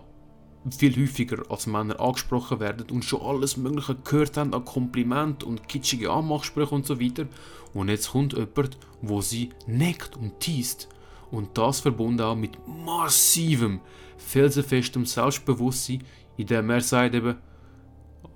viel 0.70 0.96
häufiger 0.96 1.42
als 1.50 1.66
Männer 1.66 1.98
angesprochen 1.98 2.60
werden 2.60 2.88
und 2.92 3.04
schon 3.04 3.20
alles 3.20 3.56
Mögliche 3.56 3.96
gehört 3.96 4.36
haben 4.36 4.54
an 4.54 4.64
Kompliment 4.64 5.42
und 5.42 5.68
kitschige 5.68 6.12
Anmachsprüche 6.12 6.72
und 6.72 6.86
so 6.86 7.00
weiter. 7.00 7.26
Und 7.74 7.88
jetzt 7.88 8.12
kommt 8.12 8.34
jemand, 8.34 8.78
wo 9.02 9.20
sie 9.22 9.50
neckt 9.66 10.16
und 10.16 10.38
teast. 10.38 10.88
Und 11.34 11.58
das 11.58 11.80
verbunden 11.80 12.20
auch 12.20 12.36
mit 12.36 12.56
massivem, 12.68 13.80
felsenfestem 14.18 15.04
Selbstbewusstsein, 15.04 16.04
in 16.36 16.46
dem 16.46 16.70
er 16.70 16.80
sagt 16.80 17.16
eben, 17.16 17.36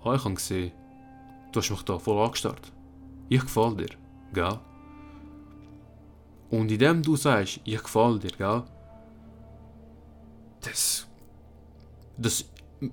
oh, 0.03 0.15
ich 0.15 0.25
habe 0.25 0.35
gesehen, 0.35 0.73
du 1.53 1.61
hast 1.61 1.71
mich 1.71 1.83
da 1.83 1.97
voll 1.97 2.21
angestarrt. 2.25 2.73
Ich 3.29 3.41
gefall 3.41 3.77
dir, 3.77 3.91
gell? 4.33 4.59
Und 6.51 6.73
indem 6.73 7.01
du 7.01 7.15
sagst, 7.15 7.61
ich 7.63 7.81
gefall 7.81 8.19
dir, 8.19 8.33
gell? 8.37 8.65
das. 10.61 11.07
Das. 12.17 12.45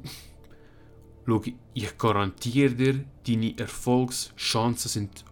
Schau, 1.26 1.41
ich 1.74 1.98
garantiere 1.98 2.76
dir, 2.76 3.04
deine 3.26 3.58
Erfolgschancen 3.58 4.89
sind 4.89 5.26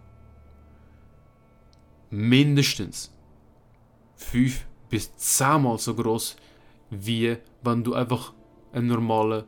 mindestens 2.10 3.13
5 4.24 4.64
bis 4.90 5.14
10 5.16 5.62
Mal 5.62 5.78
so 5.78 5.94
groß, 5.94 6.36
wie 6.90 7.36
wenn 7.62 7.84
du 7.84 7.94
einfach 7.94 8.32
ein 8.72 8.86
normale, 8.86 9.46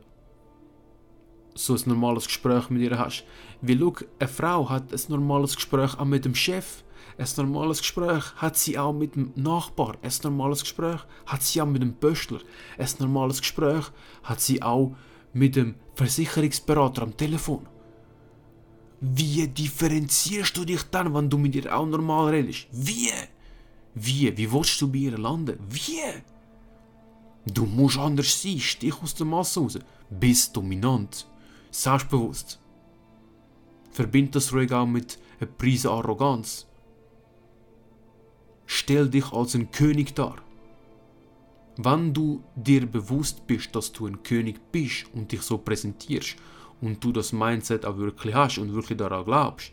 so 1.53 1.73
ein 1.73 1.81
normales 1.85 2.25
Gespräch 2.27 2.69
mit 2.69 2.81
ihr 2.81 2.97
hast. 2.97 3.23
Weil 3.61 3.79
schau, 3.79 3.95
eine 4.19 4.27
Frau 4.27 4.69
hat 4.69 4.93
ein 4.93 5.01
normales 5.09 5.55
Gespräch 5.55 5.97
auch 5.97 6.05
mit 6.05 6.25
dem 6.25 6.35
Chef. 6.35 6.83
Ein 7.17 7.27
normales 7.37 7.79
Gespräch 7.79 8.23
hat 8.35 8.57
sie 8.57 8.77
auch 8.77 8.93
mit 8.93 9.15
dem 9.15 9.31
Nachbar. 9.35 9.95
Ein 10.01 10.11
normales 10.23 10.61
Gespräch 10.61 10.99
hat 11.25 11.43
sie 11.43 11.61
auch 11.61 11.65
mit 11.65 11.81
dem 11.81 11.95
Pöstler. 11.95 12.39
Ein 12.77 12.89
normales 12.99 13.39
Gespräch 13.41 13.85
hat 14.23 14.39
sie 14.39 14.61
auch 14.61 14.95
mit 15.33 15.55
dem 15.55 15.75
Versicherungsberater 15.95 17.01
am 17.01 17.17
Telefon. 17.17 17.65
Wie 19.01 19.47
differenzierst 19.47 20.57
du 20.57 20.65
dich 20.65 20.83
dann, 20.91 21.13
wenn 21.13 21.29
du 21.29 21.37
mit 21.37 21.55
ihr 21.55 21.75
auch 21.75 21.85
normal 21.85 22.29
redest? 22.29 22.67
Wie? 22.71 23.11
Wie? 23.99 24.37
Wie 24.37 24.51
willst 24.51 24.79
du 24.81 24.91
bei 24.91 24.99
ihr 24.99 25.17
landen? 25.17 25.57
Wie? 25.69 26.01
Du 27.45 27.65
musst 27.65 27.97
anders 27.97 28.41
sein, 28.41 28.59
stich 28.59 28.93
aus 29.01 29.15
der 29.15 29.25
Masse 29.25 29.59
raus. 29.59 29.79
Bist 30.09 30.55
dominant. 30.55 31.27
Selbstbewusst. 31.71 32.59
Verbind 33.91 34.35
das 34.35 34.53
ruhig 34.53 34.71
auch 34.71 34.85
mit 34.85 35.17
einer 35.39 35.49
Prise 35.49 35.89
Arroganz. 35.89 36.67
Stell 38.65 39.09
dich 39.09 39.31
als 39.31 39.55
ein 39.55 39.71
König 39.71 40.13
dar. 40.13 40.35
Wenn 41.77 42.13
du 42.13 42.43
dir 42.55 42.85
bewusst 42.85 43.47
bist, 43.47 43.75
dass 43.75 43.91
du 43.91 44.07
ein 44.07 44.21
König 44.23 44.59
bist 44.71 45.05
und 45.13 45.31
dich 45.31 45.41
so 45.41 45.57
präsentierst 45.57 46.35
und 46.81 47.03
du 47.03 47.11
das 47.11 47.31
Mindset 47.31 47.85
auch 47.85 47.97
wirklich 47.97 48.35
hast 48.35 48.57
und 48.57 48.73
wirklich 48.73 48.97
daran 48.97 49.25
glaubst, 49.25 49.71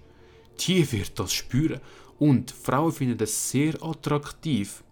die 0.60 0.90
wird 0.92 1.18
das 1.18 1.32
spüren. 1.32 1.80
Und 2.24 2.52
Frauen 2.52 2.90
finden 2.90 3.22
es 3.22 3.50
sehr 3.50 3.74
attraktiv, 3.82 4.82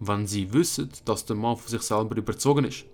wenn 0.00 0.26
sie 0.26 0.52
wissen, 0.52 0.90
dass 1.06 1.24
der 1.24 1.34
Mann 1.34 1.56
von 1.56 1.70
sich 1.70 1.80
selber 1.80 2.14
überzogen 2.14 2.66
ist. 2.66 2.84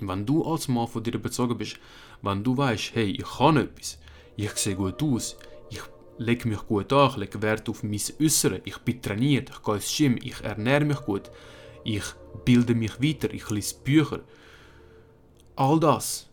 Wenn 0.00 0.26
du 0.26 0.44
als 0.44 0.66
Mann 0.66 0.88
von 0.88 1.04
dir 1.04 1.14
überzogen 1.14 1.56
bist, 1.56 1.76
wenn 2.22 2.42
du 2.42 2.56
weißt, 2.56 2.96
hey, 2.96 3.10
ich 3.12 3.36
kann 3.36 3.56
etwas, 3.56 4.00
ich 4.34 4.50
sehe 4.50 4.74
gut 4.74 5.00
aus, 5.00 5.36
ich 5.70 5.82
lege 6.18 6.48
mich 6.48 6.58
gut 6.66 6.92
an, 6.92 7.10
ich 7.10 7.16
lege 7.18 7.40
Wert 7.40 7.68
auf 7.68 7.84
mein 7.84 8.00
Äußere, 8.20 8.62
ich 8.64 8.78
bin 8.78 9.00
trainiert, 9.00 9.50
ich 9.50 9.62
gehe 9.62 9.74
ins 9.76 9.96
Gym, 9.96 10.18
ich 10.20 10.40
ernähre 10.42 10.84
mich 10.84 11.00
gut, 11.02 11.30
ich 11.84 12.02
bilde 12.44 12.74
mich 12.74 13.00
weiter, 13.00 13.32
ich 13.32 13.48
lese 13.48 13.76
Bücher. 13.84 14.22
All 15.54 15.78
das. 15.78 16.28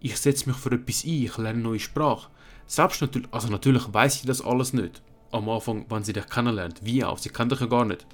Ich 0.00 0.18
setze 0.18 0.50
mich 0.50 0.58
für 0.58 0.72
etwas 0.72 1.02
ein, 1.02 1.22
ich 1.24 1.38
lerne 1.38 1.60
neue 1.60 1.80
Sprache. 1.80 2.30
Selbst 2.66 3.00
natürlich, 3.00 3.32
also 3.32 3.48
natürlich 3.48 3.90
weiß 3.90 4.16
ich 4.16 4.26
das 4.26 4.42
alles 4.42 4.74
nicht. 4.74 5.00
Am 5.32 5.48
Anfang, 5.48 5.86
wenn 5.88 6.02
sie 6.02 6.12
dich 6.12 6.26
kennenlernt. 6.26 6.84
Wie 6.84 7.04
auch? 7.04 7.18
Sie 7.18 7.28
kennt 7.28 7.52
dich 7.52 7.60
ja 7.60 7.66
gar 7.66 7.84
nicht. 7.84 8.06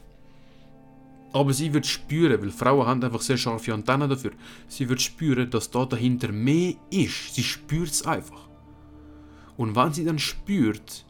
Aber 1.32 1.52
sie 1.52 1.72
wird 1.72 1.86
spüren, 1.86 2.40
weil 2.40 2.50
Frauen 2.50 2.86
haben 2.86 3.02
einfach 3.02 3.20
sehr 3.20 3.36
scharfe 3.36 3.74
Antennen 3.74 4.08
dafür. 4.08 4.32
Sie 4.68 4.88
wird 4.88 5.02
spüren, 5.02 5.50
dass 5.50 5.70
da 5.70 5.84
dahinter 5.84 6.32
mehr 6.32 6.74
ist. 6.90 7.34
Sie 7.34 7.42
spürt 7.42 7.90
es 7.90 8.06
einfach. 8.06 8.48
Und 9.56 9.74
wenn 9.76 9.92
sie 9.92 10.04
dann 10.04 10.18
spürt, 10.18 11.04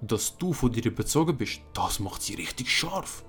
dass 0.00 0.36
du 0.36 0.52
von 0.52 0.72
dir 0.72 0.84
überzogen 0.84 1.36
bist, 1.36 1.60
das 1.72 2.00
macht 2.00 2.22
sie 2.22 2.34
richtig 2.34 2.70
scharf. 2.70 3.24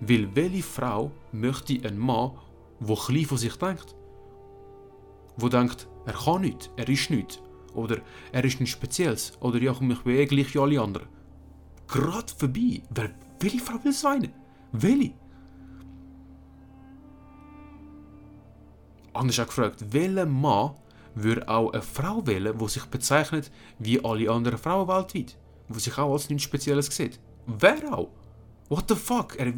Weil 0.00 0.34
welche 0.34 0.62
Frau 0.62 1.12
möchte 1.32 1.74
einen 1.86 1.98
Mann, 1.98 2.32
der 2.80 2.96
klein 2.96 3.24
von 3.24 3.38
sich 3.38 3.54
denkt? 3.56 3.94
Wo 5.36 5.48
denkt, 5.48 5.88
er 6.06 6.14
kann 6.14 6.42
nichts, 6.42 6.70
er 6.76 6.88
ist 6.88 7.10
nichts. 7.10 7.40
Oder 7.74 7.98
er 8.32 8.44
ist 8.44 8.60
nichts 8.60 8.74
Spezielles. 8.74 9.32
Oder 9.40 9.60
ja, 9.62 9.72
ich 9.72 9.78
bin 9.78 9.96
eh 10.06 10.26
gleich 10.26 10.54
wie 10.54 10.58
alle 10.58 10.80
anderen. 10.80 11.08
Gerade. 11.92 12.32
Wer, 12.90 13.10
welche 13.38 13.58
Frau 13.60 13.84
will 13.84 13.92
so 13.92 14.08
eine? 14.08 14.30
Welche? 14.72 15.12
Anders 19.12 19.38
auch 19.38 19.46
gefragt, 19.46 19.84
welcher 19.92 20.26
Mann 20.26 20.74
würde 21.14 21.46
auch 21.46 21.70
eine 21.72 21.82
Frau 21.82 22.26
wählen, 22.26 22.56
die 22.56 22.68
sich 22.68 22.84
bezeichnet 22.86 23.50
wie 23.78 24.02
alle 24.02 24.30
anderen 24.30 24.58
Frauen 24.58 24.88
weltweit? 24.88 25.36
Die 25.68 25.80
sich 25.80 25.98
auch 25.98 26.12
als 26.12 26.30
nichts 26.30 26.44
Spezielles 26.44 26.86
sieht? 26.86 27.20
Wer 27.46 27.92
auch? 27.92 28.08
What 28.70 28.88
the 28.88 28.94
fuck? 28.94 29.36
Er, 29.38 29.52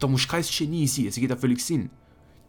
da 0.00 0.06
musst 0.08 0.28
kein 0.28 0.42
Genie 0.42 0.88
sein, 0.88 1.06
es 1.06 1.14
gibt 1.14 1.32
auch 1.32 1.38
völlig 1.38 1.64
Sinn. 1.64 1.90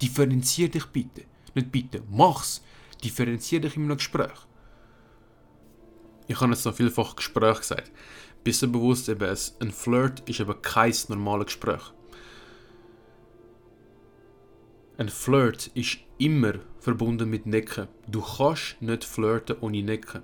Differenzier 0.01 0.69
dich 0.69 0.85
bitte. 0.87 1.25
Nicht 1.53 1.71
bitte, 1.71 2.01
mach's. 2.09 2.63
Differenzier 3.03 3.61
dich 3.61 3.75
in 3.75 3.83
einem 3.83 3.97
Gespräch. 3.97 4.47
Ich 6.27 6.39
habe 6.41 6.51
jetzt 6.51 6.65
noch 6.65 6.75
vielfach 6.75 7.15
Gespräch 7.15 7.59
gesagt. 7.59 7.91
Bist 8.43 8.61
du 8.61 8.71
bewusst, 8.71 9.09
eben, 9.09 9.37
ein 9.59 9.71
Flirt 9.71 10.27
ist 10.29 10.39
eben 10.39 10.61
kein 10.61 10.93
normales 11.09 11.47
Gespräch. 11.47 11.81
Ein 14.97 15.09
Flirt 15.09 15.67
ist 15.75 15.99
immer 16.17 16.55
verbunden 16.79 17.29
mit 17.29 17.45
Necken. 17.45 17.87
Du 18.07 18.21
kannst 18.21 18.81
nicht 18.81 19.03
flirten 19.03 19.57
ohne 19.61 19.83
Necken. 19.83 20.23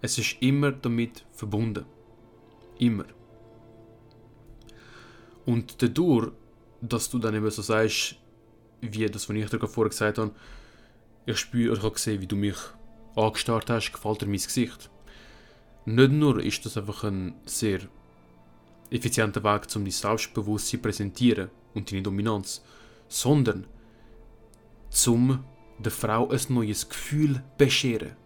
Es 0.00 0.18
ist 0.18 0.36
immer 0.40 0.72
damit 0.72 1.24
verbunden. 1.32 1.84
Immer. 2.78 3.06
Und 5.44 5.82
dadurch, 5.82 6.32
dass 6.80 7.10
du 7.10 7.18
dann 7.18 7.34
eben 7.34 7.50
so 7.50 7.62
sagst, 7.62 8.16
wie 8.80 9.06
das, 9.06 9.28
was 9.28 9.36
ich 9.36 9.50
dir 9.50 9.66
vorher 9.66 9.90
gesagt 9.90 10.18
habe, 10.18 10.32
ich 11.24 11.38
spüre, 11.38 11.74
ich 11.74 11.82
habe 11.82 11.94
gesehen, 11.94 12.20
wie 12.20 12.26
du 12.26 12.36
mich 12.36 12.56
angestarrt 13.16 13.70
hast, 13.70 13.92
gefällt 13.92 14.22
dir 14.22 14.26
mein 14.26 14.34
Gesicht. 14.34 14.90
Nicht 15.86 16.10
nur 16.10 16.42
ist 16.42 16.66
das 16.66 16.76
einfach 16.76 17.04
ein 17.04 17.34
sehr 17.44 17.78
effizienter 18.90 19.44
Weg, 19.44 19.68
um 19.76 19.84
dein 19.84 19.92
Selbstbewusstsein 19.92 20.80
zu 20.80 20.82
präsentieren 20.82 21.50
und 21.74 21.90
deine 21.90 22.02
Dominanz, 22.02 22.60
sondern 23.08 23.66
zum 24.90 25.44
der 25.78 25.92
Frau 25.92 26.28
ein 26.28 26.40
neues 26.48 26.88
Gefühl 26.88 27.40
bescheren. 27.56 28.16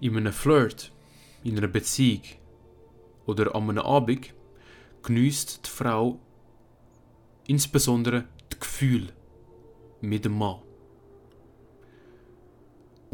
In 0.00 0.16
einem 0.16 0.32
Flirt 0.32 0.90
in 1.42 1.58
einer 1.58 1.68
Beziehung 1.68 2.22
oder 3.26 3.54
an 3.54 3.68
einem 3.68 3.84
Abend 3.84 4.32
genießt 5.02 5.66
die 5.66 5.70
Frau 5.70 6.18
insbesondere 7.46 8.24
das 8.48 8.60
Gefühl 8.60 9.12
mit 10.00 10.24
dem 10.24 10.38
Mann. 10.38 10.63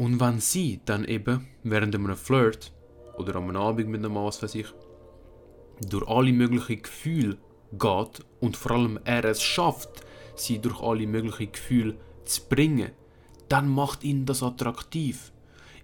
Und 0.01 0.19
wenn 0.19 0.39
sie 0.39 0.81
dann 0.83 1.05
eben 1.05 1.47
während 1.61 1.93
einem 1.93 2.15
Flirt 2.15 2.73
oder 3.19 3.35
einem 3.35 3.55
Abend 3.55 3.87
mit 3.87 4.03
einem 4.03 4.15
was 4.15 4.41
weiß 4.41 4.55
ich, 4.55 4.65
durch 5.87 6.07
alle 6.07 6.33
möglichen 6.33 6.81
Gefühle 6.81 7.37
geht 7.71 8.25
und 8.39 8.57
vor 8.57 8.71
allem 8.71 8.99
er 9.03 9.25
es 9.25 9.43
schafft, 9.43 10.03
sie 10.33 10.57
durch 10.57 10.81
alle 10.81 11.05
möglichen 11.05 11.51
Gefühle 11.51 11.97
zu 12.25 12.41
bringen, 12.49 12.89
dann 13.47 13.69
macht 13.69 14.03
ihn 14.03 14.25
das 14.25 14.41
attraktiv. 14.41 15.31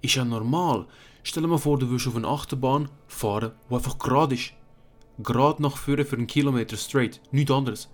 Ist 0.01 0.15
ja 0.15 0.25
normal. 0.25 0.87
Stell 1.21 1.43
dir 1.43 1.49
mal 1.49 1.59
vor, 1.59 1.77
du 1.77 1.91
willst 1.91 2.07
auf 2.07 2.15
eine 2.15 2.27
Achterbahn 2.27 2.89
fahren, 3.05 3.51
die 3.69 3.75
einfach 3.75 3.99
gerade 3.99 4.33
ist. 4.33 4.53
Gerade 5.19 5.61
nach 5.61 5.77
vorne 5.77 6.05
für 6.05 6.15
einen 6.15 6.25
Kilometer 6.25 6.75
straight. 6.75 7.21
Nichts 7.29 7.51
anderes. 7.51 7.89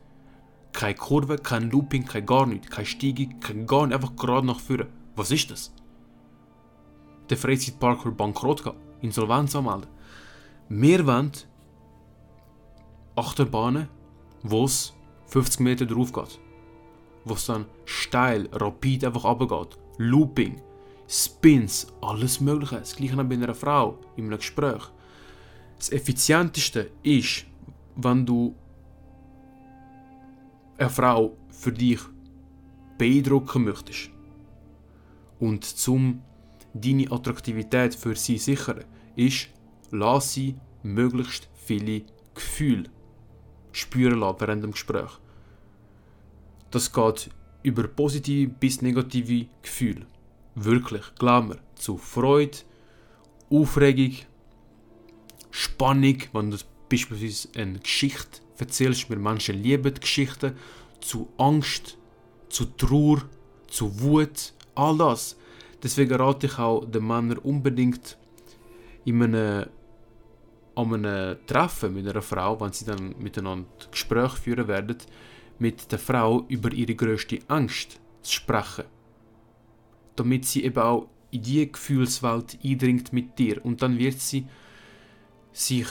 Keine 0.71 0.95
Kurve, 0.95 1.35
kein 1.35 1.69
Looping, 1.69 2.05
kein 2.05 2.25
gar 2.25 2.45
nichts. 2.45 2.69
Keine 2.69 2.85
Steigung, 2.85 3.41
kein 3.41 3.67
gar 3.67 3.87
nichts. 3.87 4.01
Einfach 4.01 4.15
gerade 4.15 4.47
nach 4.47 4.61
vorne. 4.61 4.87
Was 5.17 5.29
ist 5.29 5.51
das? 5.51 5.73
Der 7.29 7.37
Freizeitpark 7.37 8.05
wird 8.05 8.17
bankrott 8.17 8.63
gehen. 8.63 8.75
Insolvenz 9.01 9.55
anmelden. 9.55 9.87
Wir 10.69 11.05
wollen 11.05 11.31
Achterbahnen, 13.15 13.87
wo 14.41 14.65
es 14.65 14.93
50 15.27 15.59
Meter 15.59 15.85
drauf 15.85 16.11
geht. 16.11 16.39
Wo 17.25 17.33
es 17.33 17.45
dann 17.45 17.65
steil, 17.85 18.49
rapid 18.51 19.05
einfach 19.05 19.23
runtergeht. 19.23 19.77
Looping. 19.97 20.61
Spins, 21.07 21.87
alles 22.01 22.39
Mögliche. 22.39 22.77
Das 22.77 22.95
gleiche 22.95 23.15
bei 23.23 23.35
einer 23.35 23.53
Frau, 23.53 23.99
in 24.15 24.25
einem 24.25 24.37
Gespräch. 24.37 24.83
Das 25.77 25.91
Effizienteste 25.91 26.91
ist, 27.03 27.45
wenn 27.95 28.25
du 28.25 28.55
eine 30.77 30.89
Frau 30.89 31.37
für 31.49 31.71
dich 31.71 31.99
beeindrucken 32.97 33.65
möchtest. 33.65 34.09
Und 35.39 35.65
zum 35.65 36.21
deine 36.73 37.11
Attraktivität 37.11 37.95
für 37.95 38.15
sie 38.15 38.37
sichern, 38.37 38.83
ist, 39.15 39.49
lass 39.91 40.33
sie 40.33 40.55
möglichst 40.81 41.49
viele 41.53 42.03
Gefühle 42.33 42.89
spüren 43.71 44.19
lassen 44.19 44.39
während 44.39 44.63
dem 44.63 44.71
Gespräch. 44.71 45.11
Das 46.71 46.91
geht 46.91 47.29
über 47.61 47.87
positive 47.87 48.51
bis 48.51 48.81
negative 48.81 49.47
Gefühle 49.61 50.05
wirklich, 50.55 51.03
glaub 51.17 51.47
mir, 51.47 51.59
zu 51.75 51.97
Freude, 51.97 52.57
Aufregung, 53.49 54.17
Spannung, 55.51 56.17
wenn 56.33 56.51
das 56.51 56.65
beispielsweise 56.89 57.49
eine 57.55 57.79
Geschichte 57.79 58.41
erzählst, 58.57 59.09
wir 59.09 59.17
Menschen 59.17 59.61
lieben 59.61 59.93
Geschichten, 59.93 60.55
zu 61.01 61.29
Angst, 61.37 61.97
zu 62.49 62.65
Trauer, 62.65 63.23
zu 63.67 63.99
Wut, 64.01 64.53
all 64.75 64.97
das. 64.97 65.35
Deswegen 65.83 66.15
rate 66.15 66.47
ich 66.47 66.57
auch 66.57 66.85
den 66.85 67.05
Männern 67.05 67.37
unbedingt 67.39 68.17
in 69.03 69.21
einem, 69.21 69.67
an 70.75 70.93
einem 70.93 71.37
Treffen 71.45 71.93
mit 71.93 72.07
einer 72.07 72.21
Frau, 72.21 72.59
wenn 72.61 72.71
sie 72.71 72.85
dann 72.85 73.15
miteinander 73.19 73.67
Gespräche 73.91 74.37
führen 74.37 74.67
werden, 74.69 74.97
mit 75.59 75.91
der 75.91 75.99
Frau 75.99 76.45
über 76.47 76.71
ihre 76.71 76.95
größte 76.95 77.39
Angst 77.49 77.99
zu 78.21 78.31
sprechen. 78.31 78.85
Damit 80.15 80.45
sie 80.45 80.63
eben 80.63 80.81
auch 80.81 81.07
in 81.31 81.41
die 81.41 81.69
Gefühlswelt 81.69 82.57
eindringt 82.63 83.11
mit 83.11 83.37
dir 83.37 83.63
und 83.65 83.81
dann 83.81 83.99
wird 83.99 84.19
sie 84.19 84.47
sich 85.51 85.87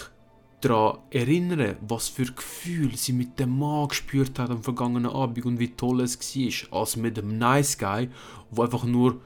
daran 0.63 0.99
erinnern, 1.11 1.77
was 1.81 2.09
für 2.09 2.25
Gefühl 2.25 2.97
sie 2.97 3.13
mit 3.13 3.39
dem 3.39 3.59
Mann 3.59 3.89
gespürt 3.89 4.39
hat 4.39 4.51
am 4.51 4.63
vergangenen 4.63 5.11
Abend 5.11 5.45
und 5.45 5.59
wie 5.59 5.75
toll 5.75 6.01
es 6.01 6.19
war, 6.19 6.81
als 6.81 6.97
mit 6.97 7.17
dem 7.17 7.37
Nice 7.39 7.77
Guy, 7.77 8.09
wo 8.51 8.63
einfach 8.63 8.85
nur 8.85 9.21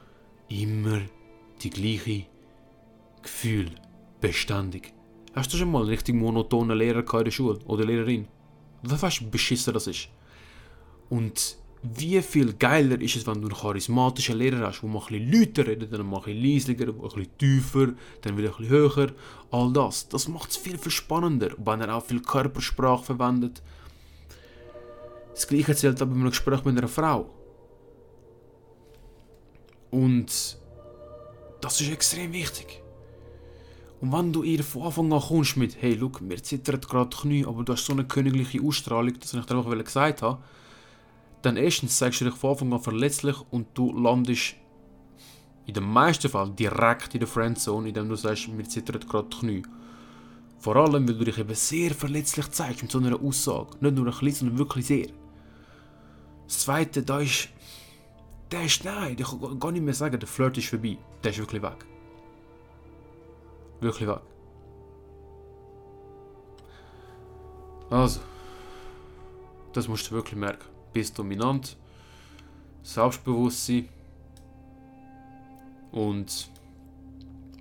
immer 0.49 1.01
die 1.61 1.69
gleiche 1.69 2.25
Gefühl 3.21 3.71
beständig. 4.21 4.93
Hast 5.33 5.53
du 5.53 5.57
schon 5.57 5.71
mal 5.71 5.81
einen 5.81 5.89
richtig 5.89 6.15
monotonen 6.15 6.77
Lehrer 6.77 6.99
in 7.01 7.23
der 7.25 7.31
Schule 7.31 7.59
oder 7.65 7.85
Lehrerin? 7.85 8.27
Weißt 8.83 9.21
du, 9.21 9.29
beschissen 9.29 9.73
das 9.73 9.87
ist? 9.87 10.09
Und 11.09 11.57
wie 11.83 12.21
viel 12.21 12.53
geiler 12.53 12.99
ist 12.99 13.15
es, 13.15 13.27
wenn 13.27 13.41
du 13.41 13.47
einen 13.47 13.57
charismatischen 13.57 14.37
Lehrer 14.37 14.67
hast, 14.67 14.81
der 14.81 14.89
mal 14.89 14.99
ein 14.99 15.05
bisschen 15.07 15.31
lauter 15.31 15.67
redet, 15.67 15.93
dann 15.93 16.07
mal 16.07 16.23
ein 16.25 16.41
leisiger, 16.41 16.87
ein 16.87 16.99
bisschen 16.99 17.37
tiefer, 17.37 17.93
dann 18.21 18.37
wieder 18.37 18.49
ein 18.49 18.57
bisschen 18.57 18.69
höher. 18.69 19.11
All 19.51 19.71
das, 19.71 20.09
das 20.09 20.27
macht 20.27 20.51
es 20.51 20.57
viel, 20.57 20.77
viel 20.77 20.91
spannender, 20.91 21.51
wenn 21.57 21.81
er 21.81 21.95
auch 21.95 22.05
viel 22.05 22.21
Körpersprache 22.21 23.03
verwendet. 23.03 23.61
Das 25.33 25.47
gleiche 25.47 25.75
zählt 25.75 26.01
aber 26.01 26.11
bei 26.11 26.19
einem 26.19 26.29
Gespräch 26.29 26.65
mit 26.65 26.77
einer 26.77 26.87
Frau. 26.87 27.29
Und 29.91 30.57
das 31.61 31.81
ist 31.81 31.91
extrem 31.91 32.33
wichtig. 32.33 32.81
Und 33.99 34.11
wenn 34.11 34.31
du 34.31 34.43
ihr 34.43 34.63
von 34.63 34.83
Anfang 34.83 35.11
an 35.11 35.21
kommst 35.21 35.57
mit, 35.57 35.81
hey, 35.81 35.95
look, 35.95 36.21
mir 36.21 36.41
zittert 36.41 36.87
gerade 36.87 37.09
die 37.09 37.17
Knie, 37.17 37.45
aber 37.45 37.63
du 37.63 37.73
hast 37.73 37.85
so 37.85 37.93
eine 37.93 38.05
königliche 38.05 38.61
Ausstrahlung, 38.61 39.19
dass 39.19 39.33
ich 39.33 39.45
dir 39.45 39.55
einfach 39.57 39.83
gesagt 39.83 40.21
habe, 40.21 40.43
dann 41.41 41.57
erstens 41.57 41.97
zeigst 41.97 42.21
du 42.21 42.25
dich 42.25 42.35
von 42.35 42.51
Anfang 42.51 42.73
an 42.73 42.79
verletzlich 42.79 43.35
und 43.49 43.67
du 43.73 43.91
landest 43.97 44.55
in 45.65 45.73
den 45.73 45.83
meisten 45.83 46.29
Fällen 46.29 46.55
direkt 46.55 47.13
in 47.15 47.21
der 47.21 47.27
Friendzone, 47.27 47.89
indem 47.89 48.07
du 48.07 48.15
sagst, 48.15 48.47
mir 48.49 48.63
zittert 48.63 49.09
gerade 49.09 49.29
die 49.29 49.37
Knie. 49.37 49.63
Vor 50.59 50.75
allem, 50.75 51.07
weil 51.07 51.15
du 51.15 51.25
dich 51.25 51.37
eben 51.37 51.55
sehr 51.55 51.93
verletzlich 51.93 52.49
zeigst 52.51 52.83
mit 52.83 52.91
so 52.91 52.99
einer 52.99 53.21
Aussage. 53.21 53.77
Nicht 53.81 53.95
nur 53.95 54.05
ein 54.05 54.11
bisschen, 54.11 54.33
sondern 54.33 54.57
wirklich 54.57 54.85
sehr. 54.85 55.07
Das 56.47 56.59
Zweite, 56.59 57.03
da 57.03 57.19
ist... 57.19 57.49
Der 58.51 58.63
ist, 58.63 58.83
nein, 58.85 59.15
ich 59.19 59.25
kann 59.25 59.59
gar 59.59 59.71
nicht 59.71 59.83
mehr 59.83 59.93
sagen, 59.93 60.19
der 60.19 60.27
Flirt 60.27 60.57
ist 60.57 60.69
vorbei. 60.69 60.97
Der 61.23 61.31
ist 61.31 61.37
wirklich 61.37 61.61
weg. 61.61 61.85
Wirklich 63.81 64.07
weg. 64.07 64.21
Also, 67.89 68.21
das 69.73 69.87
musst 69.87 70.09
du 70.09 70.15
wirklich 70.15 70.35
merken 70.35 70.77
bist 70.97 71.19
dominant, 71.19 71.77
Selbstbewusstsein 72.81 73.87
und 75.91 76.49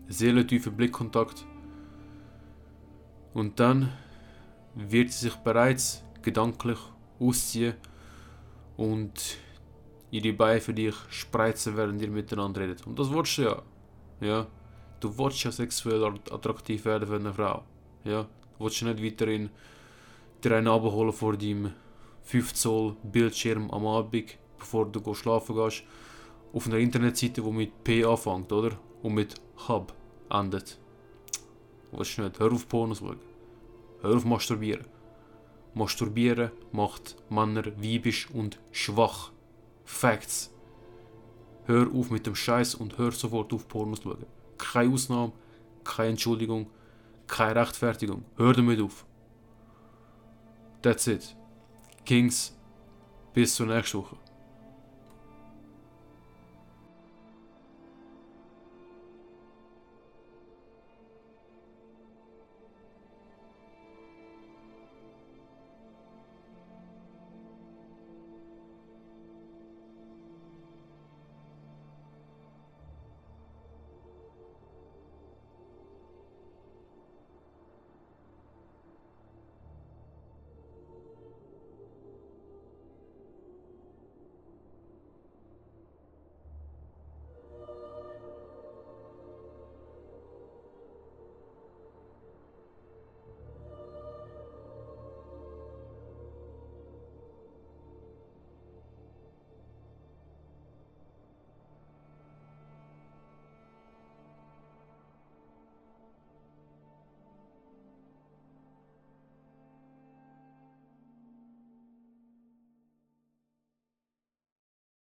seelentiefer 0.09 0.71
Blickkontakt. 0.71 1.45
Und 3.35 3.61
dann 3.61 3.93
wird 4.75 5.13
sie 5.13 5.27
sich 5.27 5.35
bereits 5.35 6.03
gedanklich 6.23 6.79
ausziehen 7.21 7.75
und 8.79 9.37
ihre 10.11 10.33
Beine 10.33 10.61
für 10.61 10.75
dich 10.75 10.95
spreizen, 11.09 11.77
während 11.77 12.01
ihr 12.03 12.11
miteinander 12.11 12.61
redet. 12.61 12.87
Und 12.87 12.99
das 12.99 13.13
willst 13.13 13.39
du 13.39 13.43
ja. 13.43 13.63
ja. 14.21 14.47
Du 15.01 15.17
willst 15.19 15.43
ja 15.45 15.53
sexuell 15.53 16.05
attraktiv 16.31 16.85
werden 16.85 17.09
für 17.09 17.17
eine 17.17 17.33
Frau. 17.33 17.65
Ja. 18.05 18.23
Du 18.59 18.65
willst 18.65 18.83
nicht 18.83 19.03
weiterhin 19.03 19.51
dir 20.43 20.57
einen 20.57 20.69
abholen 20.69 21.13
vor 21.13 21.37
deinem 21.37 21.73
5 22.23 22.55
Zoll 22.55 22.97
Bildschirm 23.03 23.71
am 23.71 23.87
Abend, 23.87 24.37
bevor 24.59 24.87
du 24.87 25.15
schlafen 25.15 25.55
gehst, 25.55 25.85
auf 26.53 26.67
einer 26.67 26.79
Internetseite, 26.79 27.43
die 27.43 27.51
mit 27.51 27.85
P 27.85 28.05
anfängt, 28.05 28.51
oder? 28.53 28.79
Und 29.03 29.15
mit 29.15 29.35
Hub 29.69 29.93
endet. 30.31 30.79
Weißt 31.93 32.19
du 32.19 32.23
nicht? 32.23 32.39
Hör 32.39 32.53
auf 32.53 32.69
Pornos 32.69 32.99
schauen. 32.99 33.21
Hör 34.01 34.17
auf 34.17 34.25
masturbieren. 34.25 34.87
Masturbieren 35.75 36.51
macht 36.73 37.17
Männer 37.29 37.67
weibisch 37.77 38.31
und 38.31 38.59
schwach. 38.73 39.31
Facts. 39.87 40.53
Hör 41.65 41.91
auf 41.93 42.11
mit 42.11 42.27
dem 42.27 42.35
Scheiß 42.35 42.75
und 42.75 42.99
hör 42.99 43.13
sofort 43.13 43.53
auf 43.53 43.67
Pornos 43.67 44.03
schauen. 44.03 44.27
Keine 44.59 44.93
Ausnahme, 44.93 45.33
keine 45.83 46.11
Entschuldigung, 46.11 46.71
keine 47.27 47.61
Rechtfertigung. 47.61 48.25
Hör 48.37 48.53
damit 48.53 48.81
auf. 48.81 49.07
That's 50.83 51.07
it. 51.07 51.35
Kings, 52.05 52.57
bis 53.33 53.55
zur 53.55 53.67
nächsten 53.67 53.99
Woche. 53.99 54.17